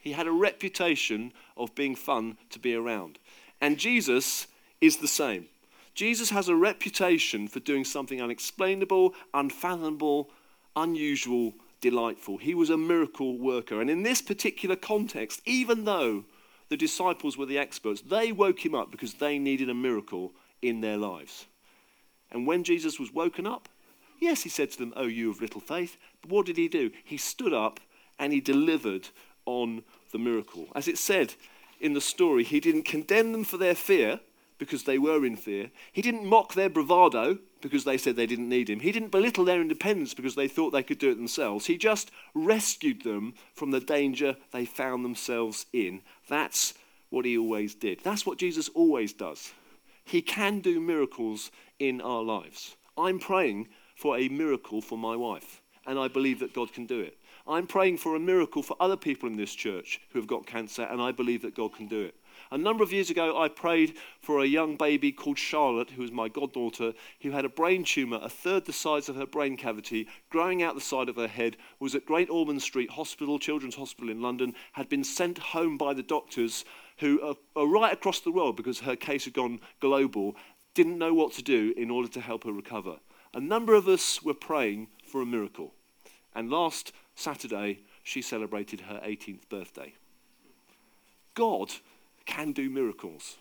He 0.00 0.12
had 0.12 0.26
a 0.26 0.32
reputation 0.32 1.32
of 1.56 1.74
being 1.74 1.94
fun 1.94 2.38
to 2.50 2.58
be 2.58 2.74
around. 2.74 3.18
And 3.60 3.78
Jesus 3.78 4.46
is 4.80 4.96
the 4.98 5.08
same. 5.08 5.46
Jesus 5.94 6.30
has 6.30 6.48
a 6.48 6.56
reputation 6.56 7.48
for 7.48 7.60
doing 7.60 7.84
something 7.84 8.22
unexplainable, 8.22 9.14
unfathomable, 9.34 10.30
unusual, 10.74 11.54
delightful. 11.80 12.38
He 12.38 12.54
was 12.54 12.70
a 12.70 12.76
miracle 12.76 13.36
worker. 13.36 13.80
And 13.80 13.90
in 13.90 14.02
this 14.02 14.22
particular 14.22 14.76
context, 14.76 15.42
even 15.44 15.84
though 15.84 16.24
the 16.68 16.76
disciples 16.76 17.36
were 17.36 17.46
the 17.46 17.58
experts, 17.58 18.00
they 18.00 18.32
woke 18.32 18.64
him 18.64 18.74
up 18.74 18.90
because 18.90 19.14
they 19.14 19.38
needed 19.38 19.68
a 19.68 19.74
miracle 19.74 20.32
in 20.62 20.80
their 20.80 20.96
lives. 20.96 21.46
And 22.30 22.46
when 22.46 22.64
Jesus 22.64 22.98
was 22.98 23.12
woken 23.12 23.46
up, 23.46 23.68
yes, 24.20 24.42
he 24.42 24.48
said 24.48 24.70
to 24.70 24.78
them, 24.78 24.92
Oh, 24.96 25.06
you 25.06 25.30
of 25.30 25.40
little 25.40 25.60
faith. 25.60 25.96
But 26.22 26.30
what 26.30 26.46
did 26.46 26.56
he 26.56 26.68
do? 26.68 26.90
He 27.04 27.16
stood 27.16 27.52
up 27.52 27.80
and 28.18 28.32
he 28.32 28.40
delivered 28.40 29.08
on 29.46 29.82
the 30.12 30.18
miracle. 30.18 30.68
As 30.74 30.88
it 30.88 30.98
said 30.98 31.34
in 31.80 31.94
the 31.94 32.00
story, 32.00 32.44
he 32.44 32.60
didn't 32.60 32.84
condemn 32.84 33.32
them 33.32 33.44
for 33.44 33.56
their 33.56 33.74
fear 33.74 34.20
because 34.58 34.84
they 34.84 34.98
were 34.98 35.24
in 35.24 35.36
fear. 35.36 35.70
He 35.92 36.02
didn't 36.02 36.26
mock 36.26 36.54
their 36.54 36.68
bravado 36.68 37.38
because 37.62 37.84
they 37.84 37.98
said 37.98 38.16
they 38.16 38.26
didn't 38.26 38.48
need 38.48 38.68
him. 38.68 38.80
He 38.80 38.92
didn't 38.92 39.10
belittle 39.10 39.44
their 39.44 39.60
independence 39.60 40.14
because 40.14 40.34
they 40.34 40.48
thought 40.48 40.70
they 40.70 40.82
could 40.82 40.98
do 40.98 41.10
it 41.10 41.16
themselves. 41.16 41.66
He 41.66 41.76
just 41.76 42.10
rescued 42.34 43.02
them 43.02 43.34
from 43.54 43.70
the 43.70 43.80
danger 43.80 44.36
they 44.52 44.64
found 44.64 45.04
themselves 45.04 45.66
in. 45.72 46.02
That's 46.28 46.74
what 47.08 47.24
he 47.24 47.36
always 47.36 47.74
did. 47.74 48.00
That's 48.02 48.24
what 48.24 48.38
Jesus 48.38 48.68
always 48.70 49.12
does. 49.12 49.52
He 50.04 50.22
can 50.22 50.60
do 50.60 50.80
miracles 50.80 51.50
in 51.78 52.00
our 52.00 52.22
lives. 52.22 52.76
I'm 52.96 53.18
praying 53.18 53.68
for 53.94 54.18
a 54.18 54.28
miracle 54.28 54.80
for 54.80 54.98
my 54.98 55.16
wife, 55.16 55.60
and 55.86 55.98
I 55.98 56.08
believe 56.08 56.40
that 56.40 56.54
God 56.54 56.72
can 56.72 56.86
do 56.86 57.00
it. 57.00 57.16
I'm 57.46 57.66
praying 57.66 57.98
for 57.98 58.14
a 58.14 58.20
miracle 58.20 58.62
for 58.62 58.76
other 58.80 58.96
people 58.96 59.28
in 59.28 59.36
this 59.36 59.54
church 59.54 60.00
who 60.10 60.18
have 60.18 60.28
got 60.28 60.46
cancer, 60.46 60.82
and 60.82 61.00
I 61.00 61.12
believe 61.12 61.42
that 61.42 61.54
God 61.54 61.74
can 61.74 61.86
do 61.86 62.02
it. 62.02 62.14
A 62.52 62.58
number 62.58 62.82
of 62.82 62.92
years 62.92 63.10
ago, 63.10 63.40
I 63.40 63.48
prayed 63.48 63.94
for 64.20 64.40
a 64.40 64.46
young 64.46 64.76
baby 64.76 65.12
called 65.12 65.38
Charlotte, 65.38 65.90
who 65.90 66.02
was 66.02 66.10
my 66.10 66.28
goddaughter, 66.28 66.94
who 67.22 67.30
had 67.30 67.44
a 67.44 67.48
brain 67.48 67.84
tumor 67.84 68.18
a 68.22 68.28
third 68.28 68.64
the 68.64 68.72
size 68.72 69.08
of 69.08 69.16
her 69.16 69.26
brain 69.26 69.56
cavity, 69.56 70.08
growing 70.30 70.62
out 70.62 70.74
the 70.74 70.80
side 70.80 71.08
of 71.08 71.16
her 71.16 71.28
head, 71.28 71.56
was 71.78 71.94
at 71.94 72.06
Great 72.06 72.28
Ormond 72.28 72.62
Street 72.62 72.90
Hospital, 72.90 73.38
Children's 73.38 73.76
Hospital 73.76 74.10
in 74.10 74.20
London, 74.20 74.54
had 74.72 74.88
been 74.88 75.04
sent 75.04 75.38
home 75.38 75.78
by 75.78 75.94
the 75.94 76.02
doctors 76.02 76.64
who 76.98 77.20
are, 77.22 77.36
are 77.56 77.66
right 77.66 77.92
across 77.92 78.20
the 78.20 78.32
world 78.32 78.56
because 78.56 78.80
her 78.80 78.96
case 78.96 79.24
had 79.24 79.34
gone 79.34 79.60
global, 79.80 80.36
didn't 80.74 80.98
know 80.98 81.14
what 81.14 81.32
to 81.32 81.42
do 81.42 81.72
in 81.76 81.90
order 81.90 82.08
to 82.08 82.20
help 82.20 82.44
her 82.44 82.52
recover. 82.52 82.96
A 83.32 83.40
number 83.40 83.74
of 83.74 83.86
us 83.86 84.22
were 84.22 84.34
praying 84.34 84.88
for 85.06 85.22
a 85.22 85.26
miracle. 85.26 85.74
And 86.34 86.50
last 86.50 86.92
Saturday, 87.14 87.80
she 88.02 88.22
celebrated 88.22 88.82
her 88.82 89.00
18th 89.04 89.48
birthday. 89.48 89.94
God 91.34 91.72
can 92.26 92.52
do 92.52 92.70
miracles. 92.70 93.36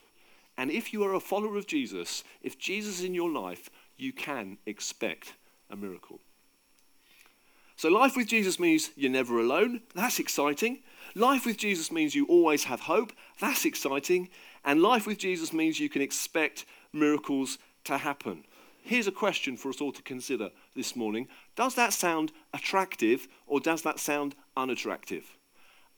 And 0.58 0.72
if 0.72 0.92
you 0.92 1.04
are 1.04 1.14
a 1.14 1.20
follower 1.20 1.58
of 1.58 1.68
Jesus, 1.68 2.24
if 2.42 2.60
Jesus 2.60 3.00
is 3.00 3.06
in 3.06 3.14
your 3.14 3.30
life, 3.30 3.70
you 3.98 4.12
can 4.12 4.58
expect 4.66 5.34
a 5.70 5.76
miracle. 5.76 6.20
So, 7.76 7.88
life 7.88 8.18
with 8.18 8.28
Jesus 8.28 8.60
means 8.60 8.92
you're 8.98 9.10
never 9.10 9.40
alone. 9.40 9.82
That's 9.96 10.20
exciting. 10.20 10.80
Life 11.16 11.46
with 11.46 11.56
Jesus 11.56 11.94
means 11.94 12.14
you 12.14 12.26
always 12.26 12.66
have 12.66 12.82
hope. 12.82 13.14
That's 13.40 13.64
exciting. 13.64 14.28
And 14.66 14.82
life 14.82 15.08
with 15.08 15.18
Jesus 15.18 15.54
means 15.54 15.80
you 15.80 15.88
can 15.88 16.02
expect 16.02 16.66
miracles 16.92 17.58
to 17.86 17.98
happen. 17.98 18.44
Here's 18.90 19.06
a 19.06 19.12
question 19.12 19.56
for 19.56 19.70
us 19.70 19.82
all 19.82 19.92
to 19.92 20.02
consider 20.02 20.50
this 20.76 20.96
morning 20.96 21.28
Does 21.56 21.76
that 21.76 21.94
sound 21.94 22.32
attractive 22.56 23.28
or 23.46 23.60
does 23.60 23.84
that 23.84 24.00
sound 24.00 24.34
unattractive? 24.58 25.38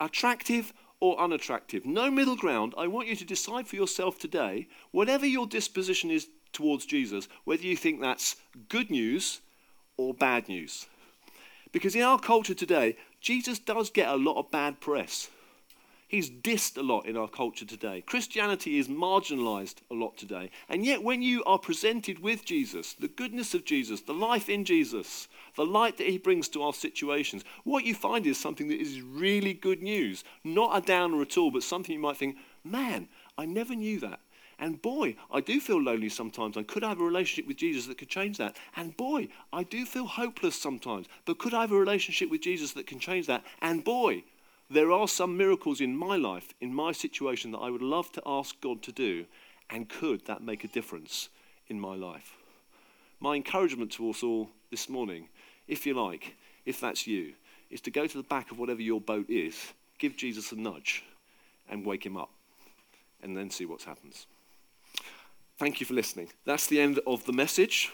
Attractive 0.02 0.74
or 1.00 1.18
unattractive. 1.18 1.86
No 1.86 2.12
middle 2.12 2.36
ground. 2.36 2.74
I 2.78 2.88
want 2.88 3.08
you 3.08 3.16
to 3.16 3.24
decide 3.24 3.66
for 3.66 3.78
yourself 3.78 4.20
today, 4.20 4.68
whatever 4.92 5.26
your 5.26 5.48
disposition 5.48 6.12
is 6.12 6.28
towards 6.52 6.86
Jesus, 6.86 7.30
whether 7.46 7.64
you 7.64 7.78
think 7.78 8.02
that's 8.02 8.36
good 8.68 8.90
news 8.92 9.40
or 9.96 10.14
bad 10.14 10.50
news. 10.50 10.88
Because 11.72 11.96
in 11.96 12.02
our 12.02 12.20
culture 12.20 12.54
today, 12.54 12.98
Jesus 13.22 13.58
does 13.58 13.90
get 13.90 14.10
a 14.10 14.18
lot 14.18 14.38
of 14.38 14.52
bad 14.52 14.82
press. 14.82 15.30
He's 16.12 16.30
dissed 16.30 16.78
a 16.78 16.82
lot 16.82 17.06
in 17.06 17.16
our 17.16 17.30
culture 17.30 17.64
today. 17.64 18.04
Christianity 18.06 18.78
is 18.78 18.90
marginalized 18.90 19.76
a 19.90 19.94
lot 19.94 20.18
today. 20.18 20.52
And 20.68 20.86
yet, 20.86 21.04
when 21.04 21.22
you 21.22 21.42
are 21.46 21.58
presented 21.58 22.20
with 22.20 22.44
Jesus, 22.44 22.96
the 22.96 23.08
goodness 23.08 23.54
of 23.54 23.64
Jesus, 23.64 24.02
the 24.02 24.14
life 24.14 24.50
in 24.50 24.66
Jesus, 24.66 25.30
the 25.56 25.66
light 25.66 25.98
that 26.00 26.08
he 26.08 26.18
brings 26.18 26.50
to 26.50 26.64
our 26.64 26.74
situations, 26.74 27.46
what 27.64 27.86
you 27.86 27.96
find 27.96 28.28
is 28.28 28.38
something 28.38 28.68
that 28.68 28.82
is 28.82 29.00
really 29.02 29.54
good 29.54 29.82
news. 29.82 30.26
Not 30.44 30.78
a 30.78 30.86
downer 30.86 31.22
at 31.22 31.38
all, 31.38 31.50
but 31.50 31.64
something 31.64 31.94
you 31.94 32.02
might 32.02 32.18
think, 32.18 32.36
man, 32.62 33.08
I 33.38 33.46
never 33.46 33.74
knew 33.74 34.02
that. 34.02 34.20
And 34.60 34.82
boy, 34.82 35.16
I 35.32 35.40
do 35.40 35.62
feel 35.62 35.82
lonely 35.82 36.10
sometimes. 36.10 36.58
I 36.58 36.64
could 36.64 36.84
I 36.84 36.90
have 36.90 37.00
a 37.00 37.06
relationship 37.06 37.48
with 37.48 37.56
Jesus 37.56 37.88
that 37.88 37.98
could 37.98 38.10
change 38.10 38.38
that. 38.38 38.58
And 38.76 38.98
boy, 38.98 39.30
I 39.54 39.64
do 39.64 39.86
feel 39.86 40.08
hopeless 40.08 40.58
sometimes. 40.58 41.08
But 41.24 41.38
could 41.38 41.54
I 41.54 41.62
have 41.62 41.72
a 41.72 41.80
relationship 41.80 42.30
with 42.30 42.42
Jesus 42.42 42.74
that 42.74 42.86
can 42.86 43.00
change 43.00 43.28
that? 43.28 43.46
And 43.62 43.86
boy, 43.86 44.26
there 44.72 44.92
are 44.92 45.08
some 45.08 45.36
miracles 45.36 45.82
in 45.82 45.96
my 45.96 46.16
life, 46.16 46.54
in 46.62 46.74
my 46.74 46.92
situation, 46.94 47.52
that 47.52 47.60
I 47.60 47.70
would 47.70 47.82
love 47.82 48.12
to 48.14 48.22
ask 48.26 48.60
God 48.62 48.82
to 48.84 48.92
do, 48.92 49.26
and 49.70 49.90
could 49.90 50.26
that 50.26 50.42
make 50.42 50.64
a 50.64 50.70
difference 50.70 51.30
in 51.68 51.80
my 51.80 51.96
life? 51.96 52.38
My 53.20 53.36
encouragement 53.36 53.92
to 53.94 54.10
us 54.10 54.24
all 54.24 54.50
this 54.70 54.88
morning, 54.90 55.28
if 55.68 55.86
you 55.86 55.94
like, 55.94 56.36
if 56.66 56.80
that's 56.80 57.06
you, 57.06 57.34
is 57.70 57.82
to 57.82 57.92
go 57.92 58.08
to 58.08 58.18
the 58.18 58.24
back 58.24 58.52
of 58.52 58.60
whatever 58.60 58.82
your 58.82 59.02
boat 59.02 59.30
is, 59.30 59.74
give 60.00 60.16
Jesus 60.16 60.52
a 60.52 60.56
nudge, 60.56 61.04
and 61.70 61.86
wake 61.86 62.06
him 62.06 62.18
up, 62.18 62.32
and 63.22 63.36
then 63.36 63.50
see 63.50 63.66
what 63.66 63.84
happens. 63.84 64.26
Thank 65.58 65.80
you 65.80 65.86
for 65.86 65.94
listening. 65.94 66.30
That's 66.46 66.68
the 66.68 66.80
end 66.80 67.00
of 67.06 67.26
the 67.26 67.34
message. 67.34 67.92